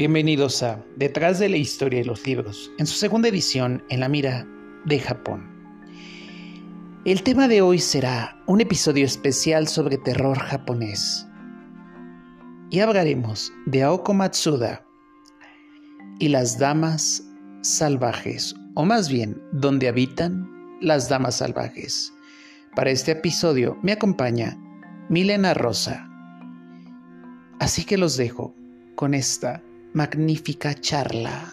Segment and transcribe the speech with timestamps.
[0.00, 4.08] Bienvenidos a Detrás de la historia de los libros, en su segunda edición en la
[4.08, 4.46] mira
[4.86, 5.46] de Japón.
[7.04, 11.26] El tema de hoy será un episodio especial sobre terror japonés.
[12.70, 14.86] Y hablaremos de Aoko Matsuda
[16.18, 17.22] y las damas
[17.60, 20.48] salvajes, o más bien, donde habitan
[20.80, 22.10] las damas salvajes.
[22.74, 24.56] Para este episodio me acompaña
[25.10, 26.08] Milena Rosa.
[27.58, 28.54] Así que los dejo
[28.94, 29.62] con esta
[29.92, 31.52] magnífica charla.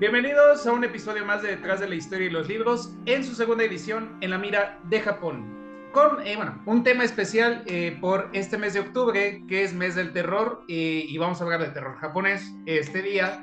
[0.00, 3.34] Bienvenidos a un episodio más de Detrás de la Historia y los Libros, en su
[3.34, 5.59] segunda edición en la mira de Japón
[5.92, 9.94] con eh, bueno, un tema especial eh, por este mes de octubre, que es mes
[9.94, 13.42] del terror, eh, y vamos a hablar de terror japonés este día,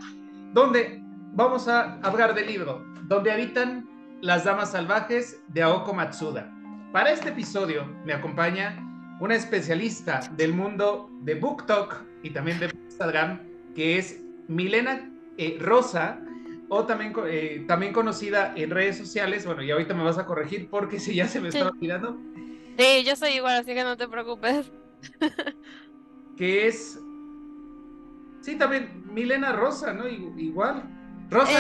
[0.54, 1.02] donde
[1.34, 3.88] vamos a hablar del libro, donde habitan
[4.22, 6.54] las damas salvajes de Aoko Matsuda.
[6.94, 8.84] Para este episodio me acompaña
[9.20, 13.42] una especialista del mundo de BookTok y también de Instagram,
[13.76, 15.12] que es Milena
[15.60, 16.20] Rosa,
[16.70, 17.14] o también,
[17.68, 21.28] también conocida en redes sociales, bueno, y ahorita me vas a corregir porque si ya
[21.28, 22.20] se me está olvidando,
[22.78, 24.72] Sí, yo soy igual, así que no te preocupes.
[26.38, 27.00] que es.
[28.42, 30.08] Sí, también Milena Rosa, ¿no?
[30.08, 30.84] Igual.
[31.30, 31.60] Rosa,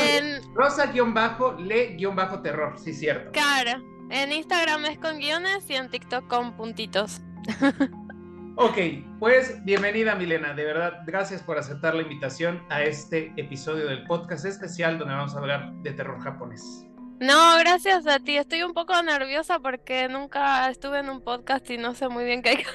[0.53, 3.31] Rosa guion bajo, le guion bajo terror, sí, cierto.
[3.31, 3.83] Claro.
[4.09, 7.21] En Instagram es con guiones y en TikTok con puntitos.
[8.55, 8.77] ok,
[9.19, 14.45] pues bienvenida Milena, de verdad, gracias por aceptar la invitación a este episodio del podcast
[14.45, 16.86] especial donde vamos a hablar de terror japonés.
[17.19, 18.37] No, gracias a ti.
[18.37, 22.41] Estoy un poco nerviosa porque nunca estuve en un podcast y no sé muy bien
[22.41, 22.65] qué hay que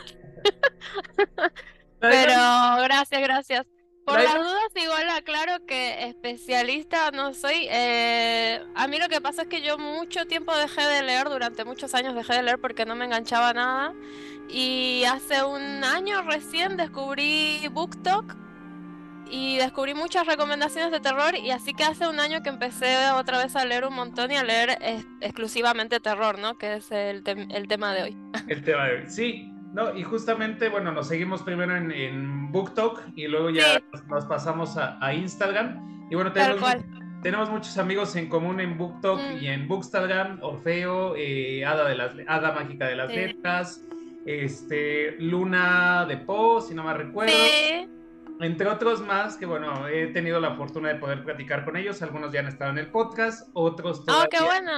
[2.00, 2.34] Pero
[2.82, 3.66] gracias, gracias.
[4.04, 7.68] Por las dudas, igual aclaro que especialista no soy.
[7.70, 11.64] Eh, a mí lo que pasa es que yo mucho tiempo dejé de leer, durante
[11.64, 13.94] muchos años dejé de leer porque no me enganchaba nada.
[14.48, 18.34] Y hace un año recién descubrí BookTok
[19.32, 23.38] y descubrí muchas recomendaciones de terror y así que hace un año que empecé otra
[23.38, 24.76] vez a leer un montón y a leer
[25.22, 26.58] exclusivamente terror, ¿no?
[26.58, 28.16] Que es el, el, tema de hoy.
[28.48, 29.48] El tema de hoy, sí.
[29.72, 34.76] No, y justamente, bueno, nos seguimos primero en, en BookTok y luego ya nos, pasamos
[34.76, 36.08] a, a, Instagram.
[36.10, 36.70] Y bueno, tenemos,
[37.22, 39.36] tenemos muchos amigos en común en BookTok mm.
[39.40, 43.82] y en Bookstagram, Orfeo, eh, Hada, de las, Hada Mágica de las Letras,
[44.26, 47.32] este, Luna de Po, si no me recuerdo.
[47.32, 47.88] Sí
[48.42, 52.02] entre otros más que, bueno, he tenido la fortuna de poder platicar con ellos.
[52.02, 54.24] Algunos ya han estado en el podcast, otros todavía.
[54.24, 54.72] ¡Oh, qué bueno!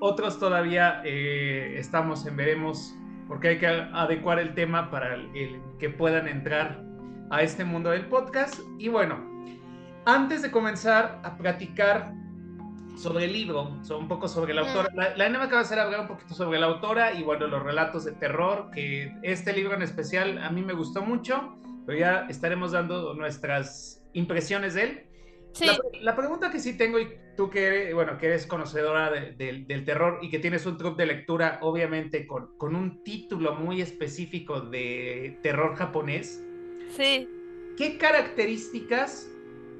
[0.00, 2.94] Otros todavía eh, estamos en veremos,
[3.28, 6.82] porque hay que adecuar el tema para el, que puedan entrar
[7.30, 8.58] a este mundo del podcast.
[8.78, 9.18] Y bueno,
[10.06, 12.12] antes de comenzar a platicar
[12.96, 14.66] sobre el libro, un poco sobre la mm.
[14.66, 14.90] autora.
[14.94, 17.62] La, la me acaba de hacer hablar un poquito sobre la autora y bueno, los
[17.62, 21.56] relatos de terror, que este libro en especial a mí me gustó mucho
[21.86, 25.06] pero ya estaremos dando nuestras impresiones de él.
[25.52, 25.66] Sí.
[26.00, 30.18] La, pregunta que sí tengo, y tú que eres, bueno, que eres conocedora del terror
[30.20, 35.38] y que tienes un truco de lectura, obviamente con, con un título muy específico de
[35.42, 36.42] terror japonés.
[36.90, 37.28] Sí.
[37.76, 39.30] ¿Qué características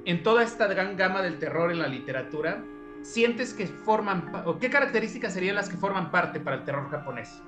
[0.05, 2.63] en toda esta gran gama del terror en la literatura
[3.01, 7.41] sientes que forman, o qué características serían las que forman parte para el terror japonés?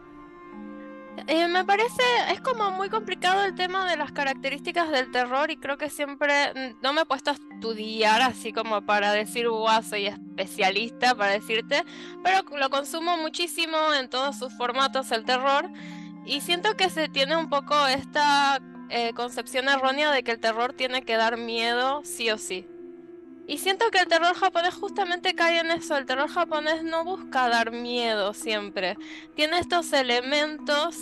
[1.26, 5.58] Eh, me parece, es como muy complicado el tema de las características del terror y
[5.58, 9.82] creo que siempre mm, no me he puesto a estudiar así como para decir, wow,
[9.82, 11.84] soy especialista para decirte,
[12.24, 15.70] pero lo consumo muchísimo en todos sus formatos el terror
[16.26, 20.74] y siento que se tiene un poco esta eh, concepción errónea de que el terror
[20.74, 22.68] tiene que dar miedo sí o sí.
[23.48, 25.96] Y siento que el terror japonés justamente cae en eso.
[25.96, 28.98] El terror japonés no busca dar miedo siempre.
[29.36, 30.98] Tiene estos elementos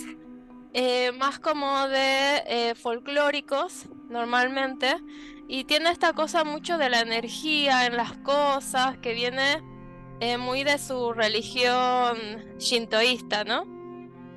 [0.72, 4.94] eh, más como de eh, folclóricos normalmente.
[5.48, 9.60] Y tiene esta cosa mucho de la energía en las cosas que viene
[10.20, 12.16] eh, muy de su religión
[12.58, 13.75] shintoísta, ¿no?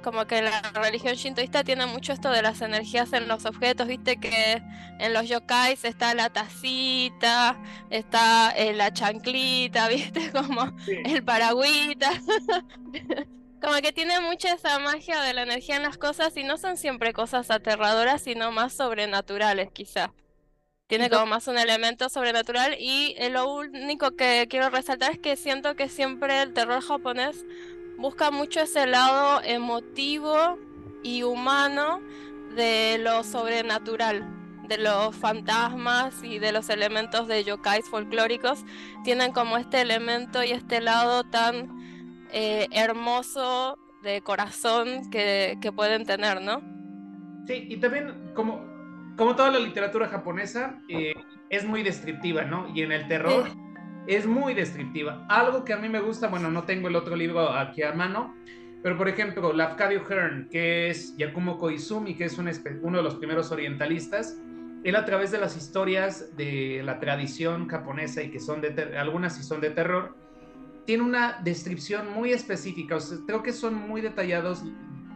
[0.02, 4.18] Como que la religión shintoísta tiene mucho esto de las energías en los objetos, viste
[4.18, 4.62] que
[5.00, 7.58] en los yokais está la tacita,
[7.90, 12.12] está eh, la chanclita, viste como el paragüita.
[13.62, 16.78] como que tiene mucha esa magia de la energía en las cosas y no son
[16.78, 20.14] siempre cosas aterradoras, sino más sobrenaturales quizá.
[20.88, 25.36] Tiene como más un elemento sobrenatural y eh, lo único que quiero resaltar es que
[25.36, 27.46] siento que siempre el terror japonés
[28.00, 30.58] busca mucho ese lado emotivo
[31.04, 32.02] y humano
[32.56, 34.26] de lo sobrenatural,
[34.68, 38.64] de los fantasmas y de los elementos de yokais folclóricos
[39.04, 41.78] tienen como este elemento y este lado tan
[42.32, 46.62] eh, hermoso de corazón que, pueden tener, ¿no?
[47.48, 48.66] Sí, y también como,
[49.18, 51.16] como toda la literatura japonesa, eh,
[51.50, 52.72] es muy descriptiva, ¿no?
[52.74, 53.50] Y en el terror
[54.08, 55.26] es muy descriptiva.
[55.30, 58.36] Algo que a mí me gusta, bueno, no tengo el otro libro aquí a mano,
[58.82, 62.50] pero por ejemplo, Lafcadio Hearn, que es Yakumo Koizumi, que es un,
[62.82, 64.40] uno de los primeros orientalistas,
[64.84, 69.36] él a través de las historias de la tradición japonesa y que son de algunas
[69.36, 70.16] sí son de terror,
[70.86, 72.98] tiene una descripción muy específica.
[73.28, 74.64] creo que son muy detallados,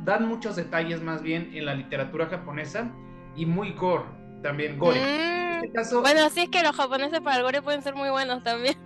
[0.03, 2.91] dan muchos detalles más bien en la literatura japonesa
[3.35, 4.03] y muy gore,
[4.41, 4.99] también gore.
[4.99, 8.43] Mm, este bueno, sí es que los japoneses para el gore pueden ser muy buenos
[8.43, 8.75] también.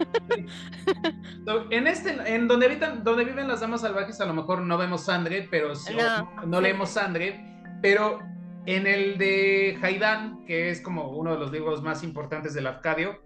[1.70, 5.06] En este, en donde habitan, donde viven las damas salvajes, a lo mejor no vemos
[5.06, 5.72] sangre, pero
[6.46, 8.20] no, leemos sangre, pero
[8.66, 13.22] en el de Haidan, que es como uno de los libros más importantes del Afcadio,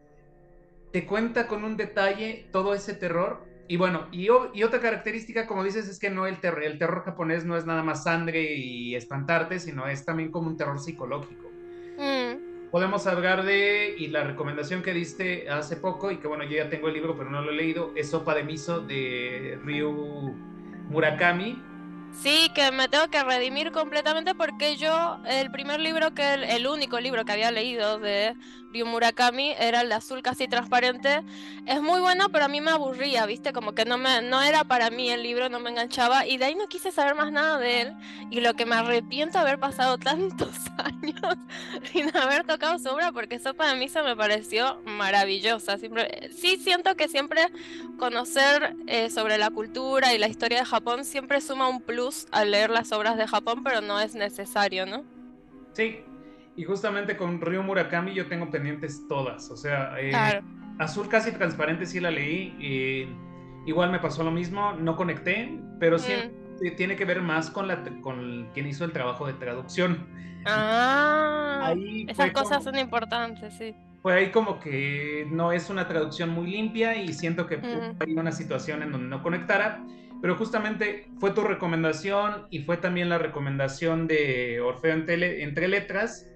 [0.92, 5.88] te cuenta con un detalle todo ese terror y bueno, y, otra característica, como dices,
[5.88, 9.60] es que no el terror, el terror japonés no es nada más sangre y espantarte,
[9.60, 11.48] sino es también como un terror psicológico.
[11.98, 12.51] Mm.
[12.72, 16.70] Podemos hablar de, y la recomendación que diste hace poco, y que bueno, yo ya
[16.70, 20.34] tengo el libro, pero no lo he leído, es Sopa de Miso de Ryu
[20.90, 21.62] Murakami,
[22.14, 27.00] Sí, que me tengo que redimir completamente porque yo, el primer libro que, el, único
[27.00, 28.36] libro que había leído de
[28.74, 31.24] Ryu Murakami era el azul casi transparente.
[31.66, 33.54] Es muy bueno, pero a mí me aburría, ¿viste?
[33.54, 36.46] Como que no, me, no era para mí el libro, no me enganchaba y de
[36.46, 37.94] ahí no quise saber más nada de él.
[38.30, 41.38] Y lo que me arrepiento haber pasado tantos años
[41.92, 45.78] sin haber tocado su obra porque Sopa de Misa me pareció maravillosa.
[45.78, 47.48] Siempre, sí siento que siempre
[47.98, 52.52] conocer eh, sobre la cultura y la historia de Japón siempre suma un plus al
[52.52, 55.04] leer las obras de Japón, pero no es necesario, ¿no?
[55.74, 56.00] Sí,
[56.62, 60.12] y justamente con Ryo Murakami yo tengo pendientes todas, o sea, eh,
[60.78, 65.98] Azul casi transparente sí la leí, y igual me pasó lo mismo, no conecté, pero
[65.98, 66.76] sí mm.
[66.76, 70.06] tiene que ver más con, la, con quien hizo el trabajo de traducción.
[70.46, 71.74] Ah,
[72.08, 73.74] esas cosas son importantes, sí.
[74.04, 77.60] Fue ahí como que no es una traducción muy limpia y siento que
[78.00, 79.84] hay una situación en donde no conectara
[80.22, 86.28] pero justamente fue tu recomendación y fue también la recomendación de Orfeo entre, Letras,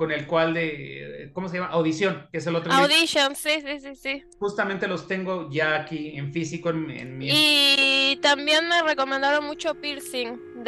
[0.00, 1.68] con el cual de, ¿cómo se llama?
[1.72, 2.72] Audición, que es el otro.
[2.72, 4.24] Audition, sí, sí, sí, sí.
[4.38, 7.28] Justamente los tengo ya aquí en físico en, mi...
[7.30, 10.64] Y también me recomendaron mucho Piercing.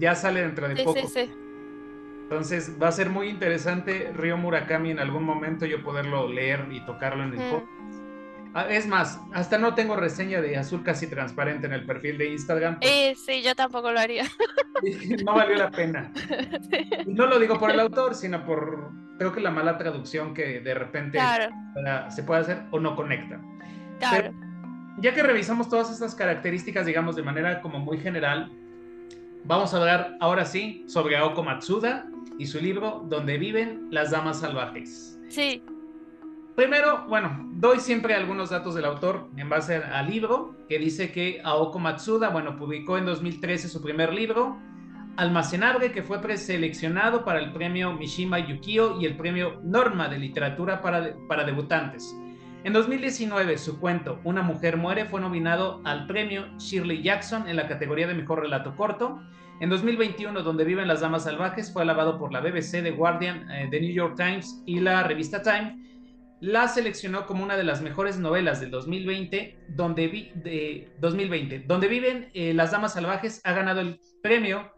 [0.00, 0.98] Ya, sale dentro de poco.
[0.98, 1.32] Sí, sí, sí.
[2.24, 6.84] Entonces va a ser muy interesante Río Murakami en algún momento yo poderlo leer y
[6.84, 8.03] tocarlo en el podcast.
[8.56, 12.30] Ah, es más, hasta no tengo reseña de azul casi transparente en el perfil de
[12.30, 12.78] Instagram.
[12.82, 14.24] Eh, sí, yo tampoco lo haría.
[15.24, 16.12] No valió la pena.
[17.06, 20.74] no lo digo por el autor, sino por, creo que la mala traducción que de
[20.74, 21.18] repente
[22.10, 23.40] se puede hacer o no conecta.
[23.98, 24.34] Claro.
[24.98, 28.52] ya que revisamos todas estas características, digamos, de manera como muy general,
[29.44, 32.06] vamos a hablar ahora sí sobre Aoko Matsuda
[32.38, 35.18] y su libro Donde viven las damas salvajes.
[35.28, 35.62] Sí.
[36.54, 41.40] Primero, bueno, doy siempre algunos datos del autor en base al libro, que dice que
[41.42, 44.56] Aoko Matsuda, bueno, publicó en 2013 su primer libro,
[45.16, 50.80] Almacenable, que fue preseleccionado para el premio Mishima Yukio y el premio Norma de Literatura
[50.80, 52.16] para, para debutantes.
[52.62, 57.66] En 2019, su cuento Una mujer muere fue nominado al premio Shirley Jackson en la
[57.66, 59.20] categoría de mejor relato corto.
[59.60, 63.68] En 2021, Donde viven las damas salvajes, fue alabado por la BBC, The Guardian, eh,
[63.70, 65.84] The New York Times y la revista Time
[66.40, 71.88] la seleccionó como una de las mejores novelas del 2020, donde, vi, de 2020, donde
[71.88, 74.70] viven eh, las damas salvajes, ha ganado el premio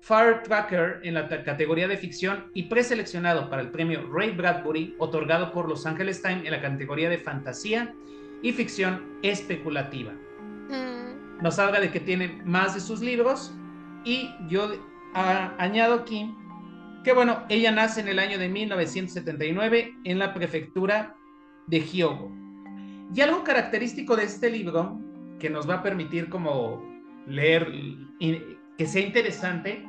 [0.00, 5.52] Fire Tracker en la categoría de ficción y preseleccionado para el premio Ray Bradbury, otorgado
[5.52, 7.94] por Los Angeles Times en la categoría de fantasía
[8.42, 10.12] y ficción especulativa.
[10.68, 11.42] Mm.
[11.42, 13.52] Nos habla de que tiene más de sus libros
[14.04, 14.70] y yo
[15.58, 16.34] añado aquí
[17.08, 21.16] que bueno, ella nace en el año de 1979 en la prefectura
[21.66, 22.30] de Hyogo.
[23.14, 25.00] Y algo característico de este libro
[25.40, 26.86] que nos va a permitir como
[27.26, 27.72] leer
[28.20, 29.82] que sea interesante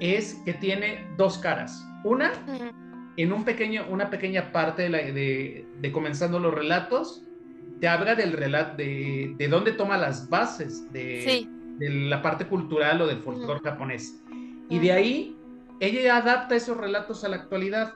[0.00, 1.86] es que tiene dos caras.
[2.02, 2.32] Una,
[3.16, 7.22] en un pequeño, una pequeña parte de, de, comenzando los relatos,
[7.80, 11.46] te habla del relato, de, de dónde toma las bases de,
[11.78, 14.20] de la parte cultural o del folclore japonés.
[14.68, 15.36] Y de ahí
[15.80, 17.94] ella adapta esos relatos a la actualidad.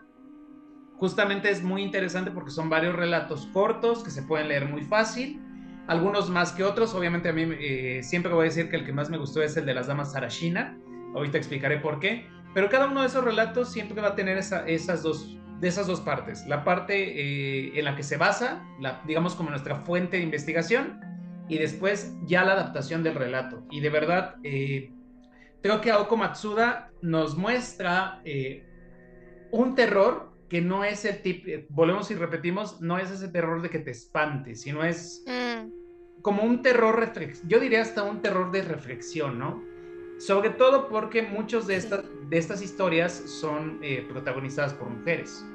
[0.96, 5.40] Justamente es muy interesante porque son varios relatos cortos que se pueden leer muy fácil,
[5.86, 6.94] algunos más que otros.
[6.94, 9.56] Obviamente a mí eh, siempre voy a decir que el que más me gustó es
[9.56, 10.78] el de las damas Sarashina.
[11.14, 12.26] Ahorita explicaré por qué.
[12.54, 16.00] pero cada uno de esos relatos siempre va a tener esas dos, de esas dos
[16.00, 16.46] partes.
[16.46, 21.00] La parte eh, en la que se basa, la, digamos como nuestra fuente de investigación,
[21.48, 23.64] y después ya la adaptación del relato.
[23.70, 24.92] Y de verdad, eh,
[25.62, 28.64] creo que Aoko Matsuda nos muestra eh,
[29.50, 33.70] un terror que no es el tipo, volvemos y repetimos, no es ese terror de
[33.70, 36.22] que te espante, sino es mm.
[36.22, 37.12] como un terror,
[37.46, 39.62] yo diría hasta un terror de reflexión, ¿no?
[40.18, 45.46] Sobre todo porque muchas de estas, de estas historias son eh, protagonizadas por mujeres.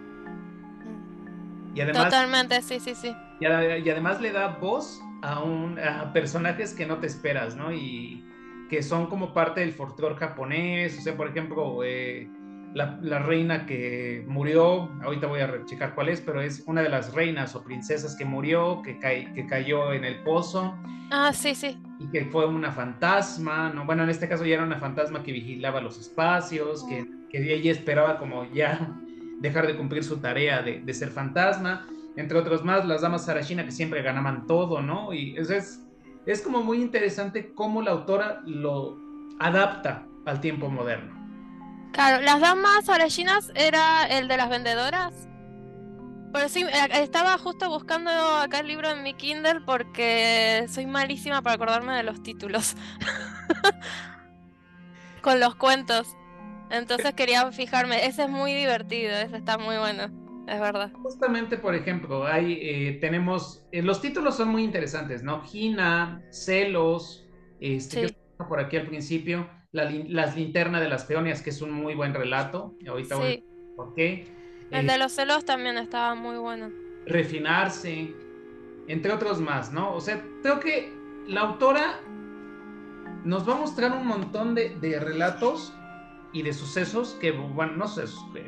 [1.76, 3.16] Y además, Totalmente, sí, sí, sí.
[3.42, 7.74] Y, además le da voz a, un, a personajes que no te esperas, ¿no?
[7.74, 8.24] Y
[8.70, 10.98] que son como parte del folclore japonés.
[10.98, 12.30] O sea, por ejemplo, eh,
[12.74, 17.14] la, reina que murió, ahorita voy a checar cuál es, pero es una de las
[17.14, 20.76] reinas o princesas que murió, que, que cayó en el pozo.
[21.12, 23.86] Ah, sí, sí y que fue una fantasma, ¿no?
[23.86, 27.72] Bueno, en este caso ya era una fantasma que vigilaba los espacios, que, que ella
[27.72, 28.94] esperaba como ya
[29.40, 33.66] dejar de cumplir su tarea de, de, ser fantasma, entre otros más, las damas Sarashina
[33.66, 35.14] que siempre ganaban todo, ¿no?
[35.14, 35.85] Y eso es,
[36.26, 38.98] es como muy interesante cómo la autora lo
[39.40, 41.14] adapta al tiempo moderno.
[41.92, 45.14] Claro, las damas Sarashinas era el de las vendedoras.
[46.34, 51.42] Pero sí, eh, estaba justo buscando acá el libro en mi Kindle porque soy malísima
[51.42, 52.76] para acordarme de los títulos.
[55.22, 56.08] Con los cuentos.
[56.70, 58.06] Entonces quería fijarme.
[58.06, 60.25] Ese es muy divertido, ese está muy bueno.
[60.48, 60.92] Es verdad.
[61.02, 65.42] Justamente, por ejemplo, hay, eh, tenemos, eh, los títulos son muy interesantes, ¿no?
[65.42, 67.28] Gina, Celos,
[67.60, 72.14] este, por aquí al principio, las linternas de las peonias, que es un muy buen
[72.14, 72.76] relato.
[72.88, 74.28] Ahorita voy a por qué.
[74.72, 76.72] El de los celos también estaba muy bueno.
[77.06, 78.14] Refinarse,
[78.88, 79.94] entre otros más, ¿no?
[79.94, 80.94] O sea, creo que
[81.28, 82.00] la autora
[83.24, 85.74] nos va a mostrar un montón de, relatos
[86.36, 88.04] y de sucesos que, bueno, no sé,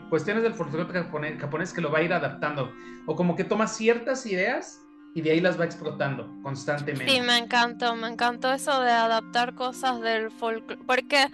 [0.10, 0.94] cuestiones del folclore
[1.38, 2.70] japonés, que lo va a ir adaptando.
[3.06, 4.82] O como que toma ciertas ideas
[5.16, 7.10] y de ahí las va explotando constantemente.
[7.10, 10.82] Sí, me encantó, me encantó eso de adaptar cosas del folclore.
[10.86, 11.28] Porque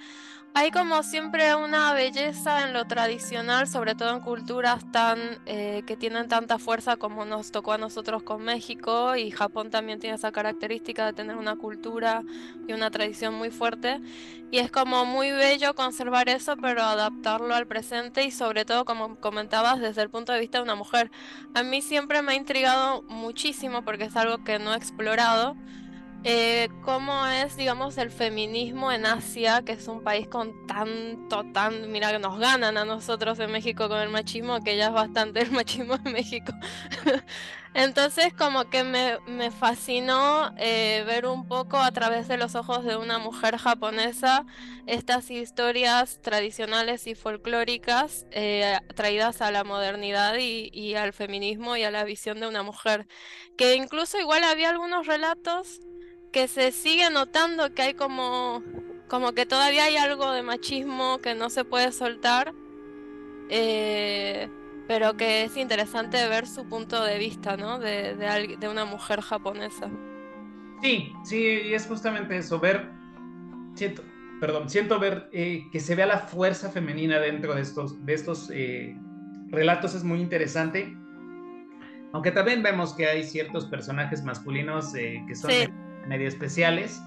[0.56, 5.98] hay como siempre una belleza en lo tradicional, sobre todo en culturas tan eh, que
[5.98, 10.32] tienen tanta fuerza como nos tocó a nosotros con México y Japón también tiene esa
[10.32, 12.22] característica de tener una cultura
[12.68, 14.00] y una tradición muy fuerte
[14.52, 19.16] y es como muy bello conservar eso pero adaptarlo al presente y sobre todo como
[19.16, 21.10] comentabas desde el punto de vista de una mujer.
[21.56, 25.56] A mí siempre me ha intrigado muchísimo porque es algo que no he explorado
[26.26, 31.92] eh, cómo es, digamos, el feminismo en Asia, que es un país con tanto, tan,
[31.92, 35.42] mira que nos ganan a nosotros en México con el machismo, que ya es bastante
[35.42, 36.54] el machismo en México.
[37.74, 42.86] Entonces, como que me, me fascinó eh, ver un poco a través de los ojos
[42.86, 44.46] de una mujer japonesa
[44.86, 51.84] estas historias tradicionales y folclóricas eh, traídas a la modernidad y, y al feminismo y
[51.84, 53.08] a la visión de una mujer.
[53.58, 55.82] Que incluso igual había algunos relatos
[56.34, 58.62] que se sigue notando que hay como,
[59.08, 62.54] como que todavía hay algo de machismo que no se puede soltar,
[63.50, 64.50] eh,
[64.88, 67.80] pero que es interesante ver su punto de vista, ¿no?
[67.80, 69.90] De, de, una mujer japonesa.
[70.82, 72.90] Sí, sí, y es justamente eso, ver,
[73.76, 74.04] siento,
[74.42, 78.50] perdón, siento ver eh, que se vea la fuerza femenina dentro de estos, de estos
[78.52, 78.98] eh,
[79.50, 80.98] relatos es muy interesante.
[82.12, 85.50] Aunque también vemos que hay ciertos personajes masculinos que son
[86.08, 87.02] medio especiales.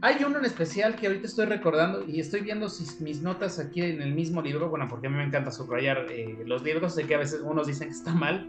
[0.00, 2.68] Hay uno en especial que ahorita estoy recordando y estoy viendo
[3.00, 6.42] mis notas aquí en el mismo libro, bueno, porque a mí me encanta subrayar eh,
[6.46, 8.46] los libros, sé que a veces unos dicen que está mal.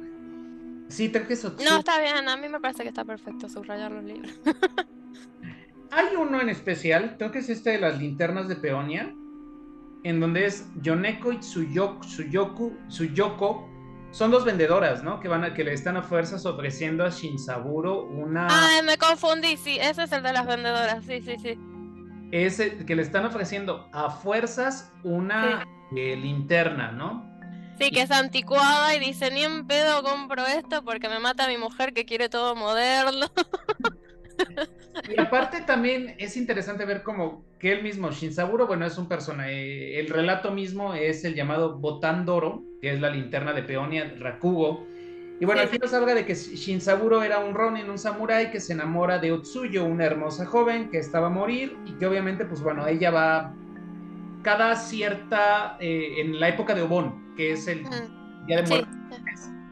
[0.89, 1.55] Sí, creo que eso...
[1.63, 4.33] No, está bien, a mí me parece que está perfecto subrayar los libros.
[5.91, 9.15] Hay uno en especial, creo que es este de las linternas de Peonia,
[10.03, 13.74] en donde es Yoneko y Tsuyoku, Tsuyoku, Tsuyoko
[14.15, 15.19] son dos vendedoras, ¿no?
[15.19, 18.47] Que van a, que le están a fuerzas ofreciendo a Shinsaburo una.
[18.49, 21.59] Ay, me confundí, sí, ese es el de las vendedoras, sí, sí, sí.
[22.31, 25.67] Ese que le están ofreciendo a fuerzas una
[25.97, 27.29] eh, linterna, ¿no?
[27.77, 31.57] Sí, que es anticuada y dice, ni en pedo compro esto porque me mata mi
[31.57, 33.27] mujer que quiere todo moderno.
[35.09, 39.99] Y aparte también es interesante ver como que él mismo, Shinsaburo, bueno, es un personaje,
[39.99, 44.87] el relato mismo es el llamado Botandoro, que es la linterna de Peonia Rakugo.
[45.39, 48.71] Y bueno, aquí nos habla de que Shinsaburo era un ronin, un samurái que se
[48.71, 52.87] enamora de Otsuyo, una hermosa joven que estaba a morir y que obviamente, pues bueno,
[52.87, 53.53] ella va
[54.43, 57.83] cada cierta, eh, en la época de Obon, que es el
[58.47, 58.94] día de muerte.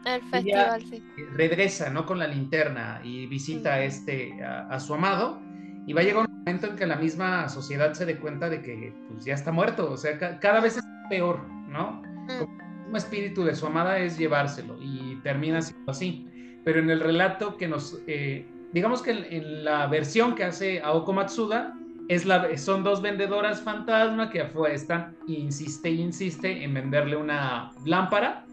[0.04, 1.02] El festival, sí.
[1.32, 2.04] Regresa, ¿no?
[2.06, 5.40] Con la linterna y visita a, este, a, su amado.
[5.86, 8.62] Y va a llegar un momento en que la misma sociedad se dé cuenta de
[8.62, 9.90] que pues, ya está muerto.
[9.90, 12.02] O sea, cada vez es peor, ¿no?
[12.28, 12.88] Mm.
[12.88, 16.28] Un espíritu de su amada es llevárselo y termina siendo así.
[16.64, 21.12] Pero en el relato que nos, eh, digamos que en, la versión que hace Aoko
[21.12, 21.74] Matsuda,
[22.08, 27.72] es la, son dos vendedoras fantasma que fue, están, insiste y insiste en venderle una
[27.86, 28.44] lámpara,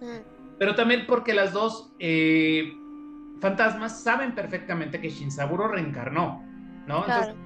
[0.00, 0.33] Mm.
[0.58, 2.72] Pero también porque las dos eh,
[3.40, 6.42] fantasmas saben perfectamente que Shinsaburo reencarnó,
[6.86, 7.04] ¿no?
[7.04, 7.22] Claro.
[7.22, 7.36] Entonces,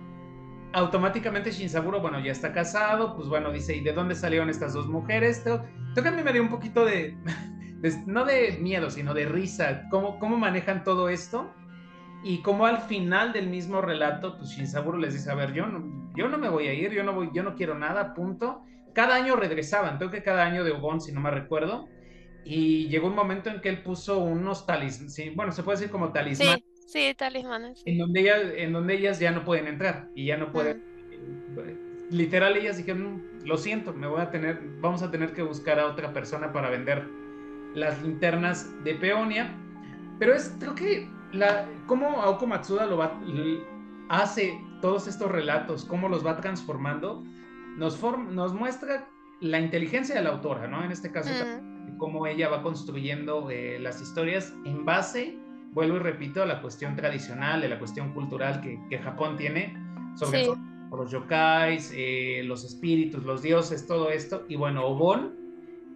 [0.72, 4.86] automáticamente Shinsaburo, bueno, ya está casado, pues bueno, dice, ¿y de dónde salieron estas dos
[4.88, 5.40] mujeres?
[5.42, 5.62] Creo
[5.94, 7.16] que a mí me dio un poquito de,
[7.80, 11.54] de- no de miedo, sino de risa, cómo, cómo manejan todo esto
[12.24, 16.10] y cómo al final del mismo relato, pues Shinsaburo les dice, a ver, yo no,
[16.14, 18.62] yo no me voy a ir, yo no, voy, yo no quiero nada, punto.
[18.92, 21.88] Cada año regresaban, creo que cada año de Obon, si no me recuerdo,
[22.44, 25.90] y llegó un momento en que él puso unos talismanes, sí, bueno, se puede decir
[25.90, 27.82] como talismán, Sí, sí, talismanes.
[27.84, 30.82] en, donde ellas, en donde ellas ya no pueden entrar y ya no pueden,
[32.10, 35.78] literal ellas dijeron, "Mm, lo siento, me voy a tener, vamos a tener que buscar
[35.78, 37.06] a otra persona para vender
[37.74, 39.54] las linternas de Peonia,
[40.18, 43.20] pero es, creo que, la, cómo Aoko Matsuda lo va,
[44.08, 47.22] hace todos estos relatos, cómo los va transformando,
[47.76, 49.06] nos, form- nos muestra
[49.40, 50.82] la inteligencia de la autora, ¿no?
[50.82, 51.28] En este caso.
[51.98, 55.36] Cómo ella va construyendo eh, las historias en base,
[55.72, 59.76] vuelvo y repito, a la cuestión tradicional, de la cuestión cultural que, que Japón tiene,
[60.16, 60.58] sobre todo
[60.90, 64.46] los yokais, eh, los espíritus, los dioses, todo esto.
[64.48, 65.34] Y bueno, Obon,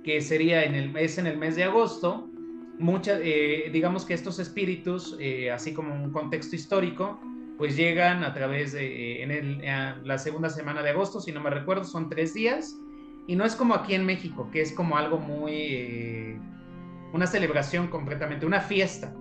[0.05, 2.29] que sería en el, es en el mes de agosto,
[2.79, 5.17] muchas, eh, digamos que estos espíritus,
[5.53, 7.19] así como un contexto histórico,
[7.57, 9.63] pues llegan a través de, en el,
[10.05, 12.77] la segunda semana de agosto, si no me recuerdo, son tres días,
[13.27, 16.39] y no es como aquí en México, que es como algo muy, eh,
[17.13, 19.13] una celebración completamente, una fiesta.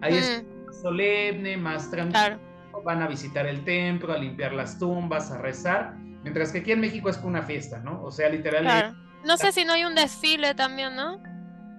[0.00, 2.40] Ahí es Mm, más solemne, más tranquilo, Claro.
[2.84, 6.80] van a visitar el templo, a limpiar las tumbas, a rezar, mientras que aquí en
[6.80, 8.02] México es como una fiesta, ¿no?
[8.04, 8.62] O sea, literal.
[8.62, 8.94] Claro.
[9.24, 11.20] No sé si no hay un desfile también, ¿no?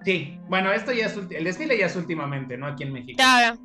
[0.04, 2.66] Sí, bueno, esto ya es, el desfile ya es últimamente, ¿no?
[2.66, 3.16] Aquí en México.
[3.16, 3.58] Claro.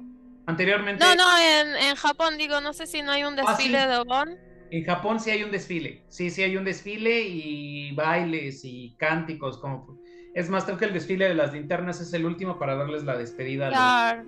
[0.47, 3.63] Anteriormente, No, no, en, en Japón digo, no sé si no hay un Ah, sí.
[3.69, 4.29] desfile de Obon.
[4.71, 9.57] En Japón sí hay un desfile, sí, sí hay un desfile y bailes y cánticos,
[9.59, 9.97] como...
[10.33, 13.17] Es más, creo que el desfile de las linternas es el último para darles la
[13.17, 14.23] despedida a los- Claro.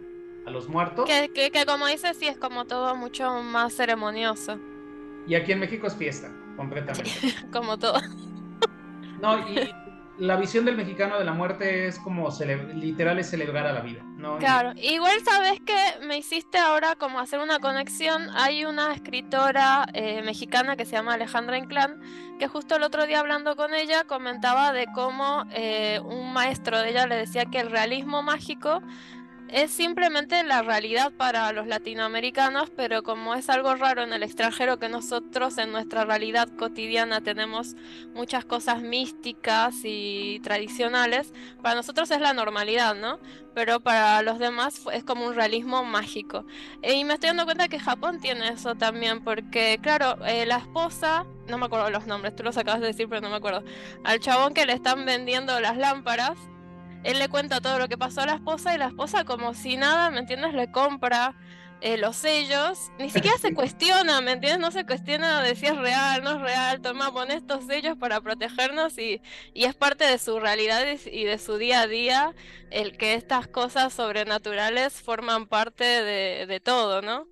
[0.46, 1.06] a los muertos.
[1.06, 4.58] Que, que, que como dices, sí es como todo mucho más ceremonioso.
[5.28, 7.12] Y aquí en México es fiesta, completamente.
[7.52, 8.00] Como todo.
[9.22, 9.70] No, y
[10.18, 12.30] la visión del mexicano de la muerte es como
[12.76, 14.38] literal es celebrar a la vida, ¿no?
[14.38, 18.30] Claro, igual sabes que me hiciste ahora como hacer una conexión.
[18.34, 22.02] Hay una escritora eh, mexicana que se llama Alejandra Inclán,
[22.40, 26.90] que justo el otro día hablando con ella comentaba de cómo eh, un maestro de
[26.90, 28.82] ella le decía que el realismo mágico
[29.50, 34.80] es simplemente la realidad para los latinoamericanos, pero como es algo raro en el extranjero
[34.80, 37.76] que nosotros en nuestra realidad cotidiana tenemos
[38.14, 43.20] muchas cosas místicas y tradicionales, para nosotros es la normalidad, ¿no?
[43.58, 46.46] pero para los demás es como un realismo mágico.
[46.84, 50.58] Eh, Y me estoy dando cuenta que Japón tiene eso también, porque claro, eh, la
[50.58, 53.64] esposa, no me acuerdo los nombres, tú los acabas de decir, pero no me acuerdo,
[54.04, 56.38] al chabón que le están vendiendo las lámparas,
[57.08, 59.78] él le cuenta todo lo que pasó a la esposa y la esposa como si
[59.78, 60.54] nada, ¿me entiendes?
[60.54, 61.36] Le compra
[61.82, 64.60] eh, los sellos, ni siquiera se cuestiona, ¿me entiendes?
[64.60, 68.20] No se cuestiona de si es real, no es real, toma, pon estos sellos para
[68.22, 69.22] protegernos y,
[69.54, 72.34] y es parte de su realidad y de su día a día
[72.72, 77.28] el que estas cosas sobrenaturales forman parte de, de todo, ¿no?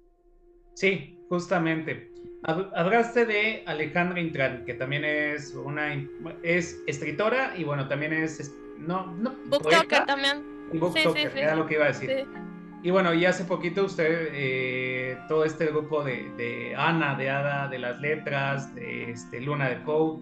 [0.74, 2.12] Sí, justamente.
[2.44, 5.96] Hab- Hablaste de Alejandra Intran, que también es una
[6.44, 10.44] es escritora y bueno, también es- no, no BookToker también.
[10.72, 11.40] Sí, booktoker, sí, sí.
[11.40, 12.10] era lo que iba a decir.
[12.10, 12.40] Sí.
[12.86, 17.68] Y bueno, y hace poquito usted, eh, todo este grupo de, de Ana, de Ada,
[17.68, 20.20] de las letras, de este, Luna de Poe,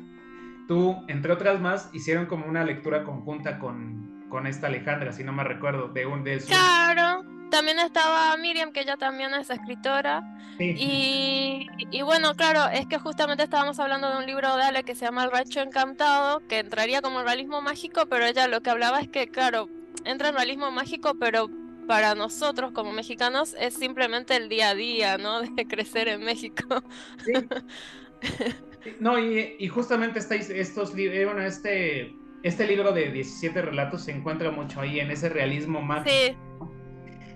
[0.68, 5.34] tú, entre otras más, hicieron como una lectura conjunta con, con esta Alejandra, si no
[5.34, 6.50] me recuerdo, de un de sus...
[6.50, 7.26] Claro.
[7.54, 10.24] También estaba Miriam, que ella también es escritora.
[10.58, 10.74] Sí.
[10.76, 14.96] Y, y bueno, claro, es que justamente estábamos hablando de un libro de Ale que
[14.96, 19.00] se llama El Rancho Encantado, que entraría como realismo mágico, pero ella lo que hablaba
[19.02, 19.70] es que, claro,
[20.04, 21.48] entra en realismo mágico, pero
[21.88, 25.42] para nosotros como mexicanos es simplemente el día a día, ¿no?
[25.56, 26.82] De crecer en México.
[27.24, 27.34] Sí.
[29.00, 34.06] No, y, y justamente estáis, estos li- eh, bueno, este, este libro de 17 relatos
[34.06, 36.10] se encuentra mucho ahí en ese realismo mágico.
[36.10, 36.36] Sí,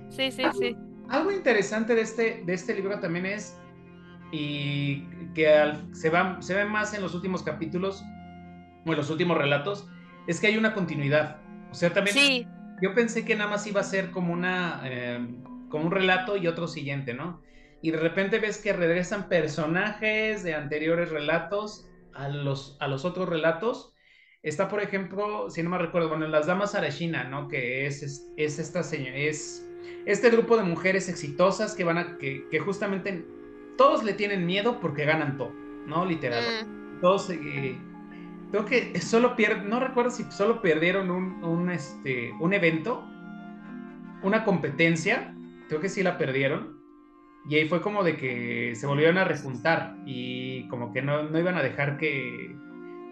[0.09, 0.75] sí, sí, sí.
[1.09, 3.57] Algo interesante de este, de este libro también es,
[4.31, 8.03] y que al- se, va, se ve más en los últimos capítulos,
[8.85, 9.87] o en los últimos relatos,
[10.27, 11.41] es que hay una continuidad.
[11.71, 12.47] O sea, también Sí,
[12.81, 15.27] yo pensé que nada más iba a ser como una eh,
[15.69, 17.41] como un relato y otro siguiente, ¿no?
[17.81, 23.29] Y de repente ves que regresan personajes de anteriores relatos a los, a los otros
[23.29, 23.93] relatos
[24.43, 27.47] Está, por ejemplo, si no me recuerdo, bueno, las damas Arashina, ¿no?
[27.47, 29.66] Que es, es, esta señora, es
[30.05, 33.25] este grupo de mujeres exitosas que van a, que, que justamente
[33.77, 35.53] todos le tienen miedo porque ganan todo,
[35.85, 36.05] ¿no?
[36.05, 36.43] Literal.
[36.65, 37.01] Mm.
[37.01, 37.77] Todos, eh,
[38.51, 43.03] creo que solo pierden, no recuerdo si solo perdieron un, un, este, un evento,
[44.23, 45.35] una competencia,
[45.67, 46.77] creo que sí la perdieron.
[47.49, 51.39] Y ahí fue como de que se volvieron a rejuntar y como que no, no
[51.39, 52.53] iban a dejar que,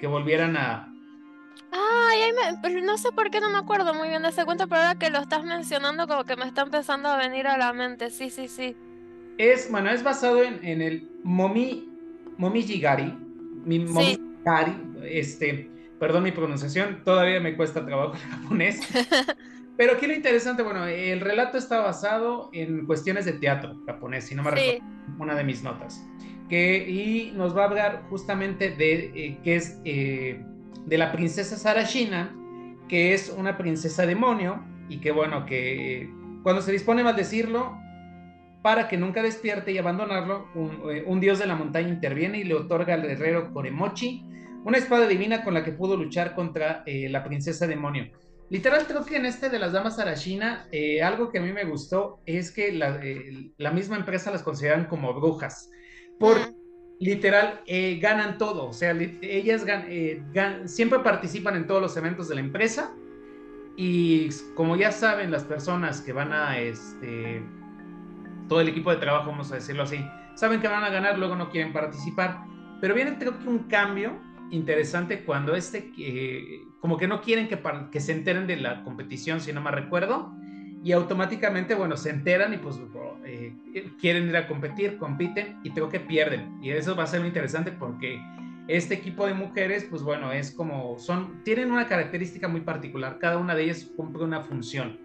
[0.01, 0.94] que volvieran a,
[1.77, 2.21] Ay,
[2.61, 4.99] pero no sé por qué no me acuerdo muy bien de ese cuento, pero ahora
[4.99, 8.09] que lo estás mencionando, como que me está empezando a venir a la mente.
[8.11, 8.77] Sí, sí, sí.
[9.37, 11.89] Es, bueno, es basado en, en el Momi,
[12.37, 13.13] Momi Jigari.
[13.65, 18.79] Mi, Momi Jigari, este, perdón mi pronunciación, todavía me cuesta trabajo el japonés.
[19.77, 24.35] pero aquí lo interesante, bueno, el relato está basado en cuestiones de teatro japonés, si
[24.35, 24.85] no me recuerdo,
[25.19, 26.01] una de mis notas.
[26.47, 29.81] Que, y nos va a hablar justamente de eh, qué es.
[29.83, 30.41] Eh,
[30.85, 32.35] de la princesa Sarashina,
[32.87, 36.09] que es una princesa demonio y que bueno, que
[36.43, 37.77] cuando se dispone a maldecirlo,
[38.61, 42.55] para que nunca despierte y abandonarlo, un, eh, dios de la montaña interviene y le
[42.55, 44.23] otorga al guerrero Koremochi
[44.63, 48.09] una espada divina con la que pudo luchar contra eh, la princesa demonio.
[48.49, 51.65] Literal, creo que en este de las damas Sarashina, eh, algo que a mí me
[51.65, 55.69] gustó es que la, misma empresa las consideran como brujas.
[56.19, 56.37] Por,
[56.99, 60.23] literal eh, ganan todo, o sea, ellas eh,
[60.65, 62.93] siempre participan en todos los eventos de la empresa
[63.75, 67.43] y como ya saben las personas que van a, este,
[68.47, 70.05] todo el equipo de trabajo, vamos a decirlo así,
[70.35, 72.45] saben que van a ganar, luego no quieren participar,
[72.79, 74.13] pero viene creo que un cambio
[74.51, 77.59] interesante cuando este, eh, como que no quieren que,
[77.91, 80.33] que se enteren de la competición, si no me recuerdo,
[80.85, 82.79] y automáticamente, bueno, se enteran y pues
[83.25, 83.55] eh,
[83.99, 86.59] quieren ir a competir, compiten y creo que pierden.
[86.61, 88.21] Y eso va a ser muy interesante porque
[88.67, 93.39] este equipo de mujeres, pues bueno, es como, son, tienen una característica muy particular, cada
[93.39, 94.99] una de ellas cumple una función.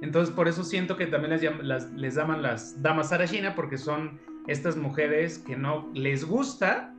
[0.00, 4.76] Entonces, por eso siento que también les, les llaman las damas arashina, porque son estas
[4.76, 6.94] mujeres que no les gusta,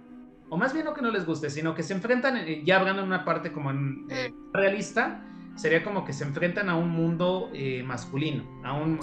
[0.50, 3.04] o más bien no que no les guste, sino que se enfrentan, eh, ya hablando
[3.04, 4.54] en una parte como en, eh, mm.
[4.54, 5.24] realista,
[5.58, 9.00] sería como que se enfrentan a un mundo eh, masculino, a un,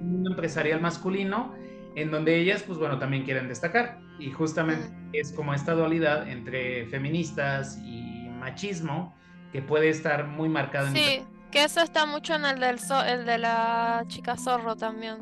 [0.00, 1.54] mundo empresarial masculino,
[1.96, 4.00] en donde ellas, pues bueno, también quieren destacar.
[4.18, 9.14] Y justamente es como esta dualidad entre feministas y machismo
[9.50, 13.26] que puede estar muy marcada en Sí, que eso está mucho en el, del el
[13.26, 15.16] de la chica zorro también.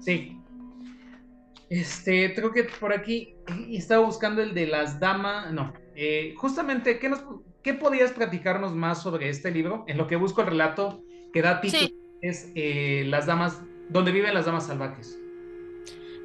[0.00, 0.40] Sí.
[1.68, 3.34] Este, creo que por aquí
[3.70, 7.24] estaba buscando el de las damas, no, eh, justamente, ¿qué nos,
[7.66, 9.84] ¿Qué podías platicarnos más sobre este libro?
[9.88, 11.02] En lo que busco el relato
[11.32, 11.88] que da título
[12.22, 15.18] es eh, Las Damas, donde viven las Damas Salvajes.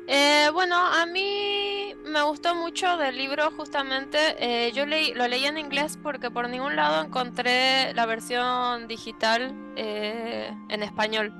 [0.08, 4.36] Eh, bueno, a mí me gustó mucho del libro justamente.
[4.38, 9.52] Eh, yo leí, lo leí en inglés porque por ningún lado encontré la versión digital
[9.76, 11.34] en español.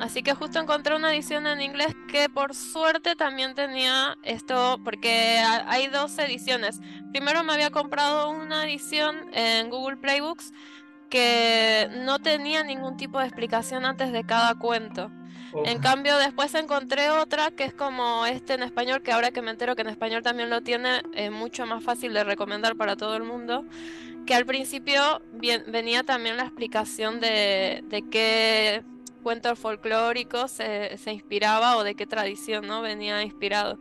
[0.00, 5.38] Así que justo encontré una edición en inglés que por suerte también tenía esto, porque
[5.66, 6.80] hay dos ediciones.
[7.10, 10.52] Primero me había comprado una edición en Google Playbooks
[11.10, 15.10] que no tenía ningún tipo de explicación antes de cada cuento.
[15.64, 19.50] En cambio, después encontré otra que es como este en español, que ahora que me
[19.50, 23.16] entero que en español también lo tiene, es mucho más fácil de recomendar para todo
[23.16, 23.64] el mundo.
[24.26, 28.84] Que al principio venía también la explicación de, de qué
[29.18, 33.78] cuentos folclóricos se, se, inspiraba o de qué tradición no venía inspirado.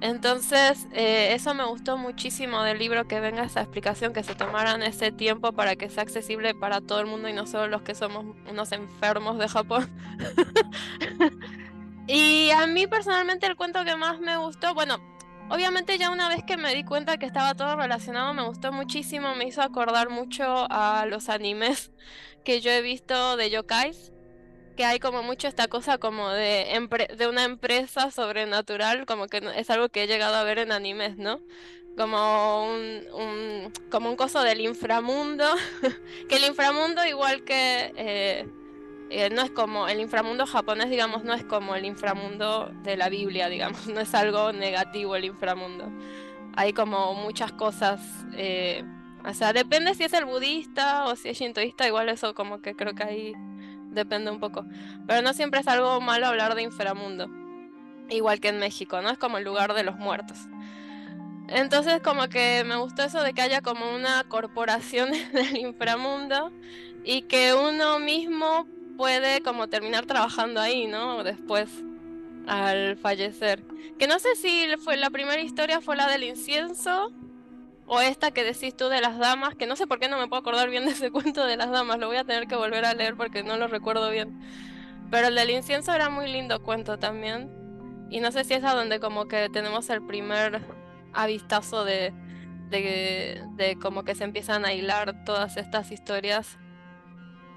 [0.00, 4.82] Entonces, eh, eso me gustó muchísimo del libro, que venga esa explicación, que se tomaran
[4.82, 7.96] ese tiempo para que sea accesible para todo el mundo y no solo los que
[7.96, 9.90] somos unos enfermos de Japón.
[12.06, 14.98] y a mí personalmente el cuento que más me gustó, bueno,
[15.50, 19.34] obviamente ya una vez que me di cuenta que estaba todo relacionado, me gustó muchísimo,
[19.34, 21.90] me hizo acordar mucho a los animes
[22.44, 24.12] que yo he visto de yokais
[24.78, 29.68] que hay como mucho esta cosa como de, de una empresa sobrenatural, como que es
[29.70, 31.40] algo que he llegado a ver en animes, ¿no?
[31.96, 35.44] Como un, como un coso del inframundo,
[36.28, 37.92] que el inframundo igual que...
[37.96, 38.48] Eh,
[39.10, 43.08] eh, no es como el inframundo japonés, digamos, no es como el inframundo de la
[43.08, 45.90] Biblia, digamos, no es algo negativo el inframundo.
[46.54, 48.00] Hay como muchas cosas,
[48.36, 48.84] eh,
[49.24, 52.76] o sea, depende si es el budista o si es shintoísta, igual eso como que
[52.76, 53.34] creo que hay
[53.90, 54.64] depende un poco.
[55.06, 57.28] Pero no siempre es algo malo hablar de inframundo.
[58.10, 59.10] Igual que en México, ¿no?
[59.10, 60.48] Es como el lugar de los muertos.
[61.48, 66.52] Entonces como que me gustó eso de que haya como una corporación del inframundo
[67.04, 71.24] y que uno mismo puede como terminar trabajando ahí, ¿no?
[71.24, 71.70] Después
[72.46, 73.62] al fallecer.
[73.98, 77.12] Que no sé si fue la primera historia fue la del incienso
[77.88, 80.28] o esta que decís tú de las damas, que no sé por qué no me
[80.28, 82.84] puedo acordar bien de ese cuento de las damas, lo voy a tener que volver
[82.84, 84.38] a leer porque no lo recuerdo bien.
[85.10, 87.50] Pero el del incienso era muy lindo cuento también.
[88.10, 90.60] Y no sé si es a donde como que tenemos el primer
[91.14, 92.12] avistazo de,
[92.68, 96.58] de, de como que se empiezan a hilar todas estas historias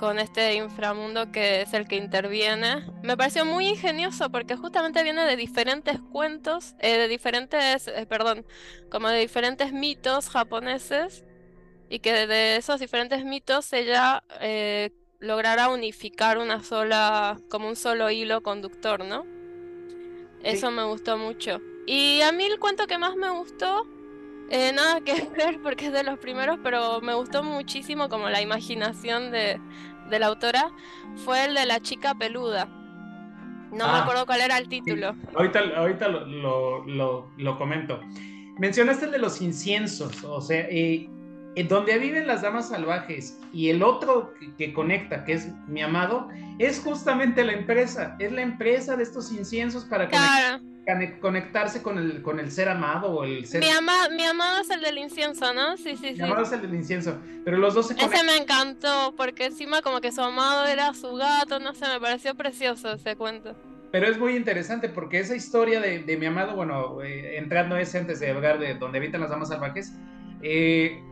[0.02, 2.88] con este inframundo que es el que interviene.
[3.04, 8.44] Me pareció muy ingenioso porque justamente viene de diferentes cuentos, eh, de diferentes, eh, perdón,
[8.90, 11.24] como de diferentes mitos japoneses
[11.88, 18.10] y que de esos diferentes mitos ella eh, logrará unificar una sola, como un solo
[18.10, 19.24] hilo conductor, ¿no?
[20.42, 21.62] Eso me gustó mucho.
[21.86, 23.86] Y a mí el cuento que más me gustó
[24.54, 28.42] eh, nada que ver porque es de los primeros, pero me gustó muchísimo como la
[28.42, 29.62] imaginación de,
[30.19, 30.71] la autora.
[31.26, 32.65] Fue el de la chica peluda.
[33.71, 34.02] No me ah.
[34.02, 35.15] acuerdo cuál era el título.
[35.34, 36.86] Ahorita, ahorita lo,
[37.38, 38.02] lo, comento.
[38.60, 41.10] Mencionaste el de los inciensos, o sea, eh,
[41.67, 46.28] donde viven las damas salvajes y el otro que, conecta, que es mi amado,
[46.60, 50.17] es justamente la empresa, es la empresa de estos inciensos para que
[51.20, 53.62] conectarse con el, con el ser amado o el ser...
[53.62, 53.67] Mi,
[54.15, 55.78] mi amado es el del incienso, ¿no?
[55.78, 56.13] Sí, sí, sí.
[56.13, 59.82] Mi amado es el del incienso, pero los dos se Ese me encantó, porque encima
[59.82, 63.56] como que su amado era su gato, no sé, me pareció precioso ese cuento.
[63.91, 68.00] Pero es muy interesante porque esa historia de, de mi amado, bueno, eh, entrando ese
[68.00, 69.94] antes de hablar de donde habitan las damas salvajes,
[70.41, 71.04] eh,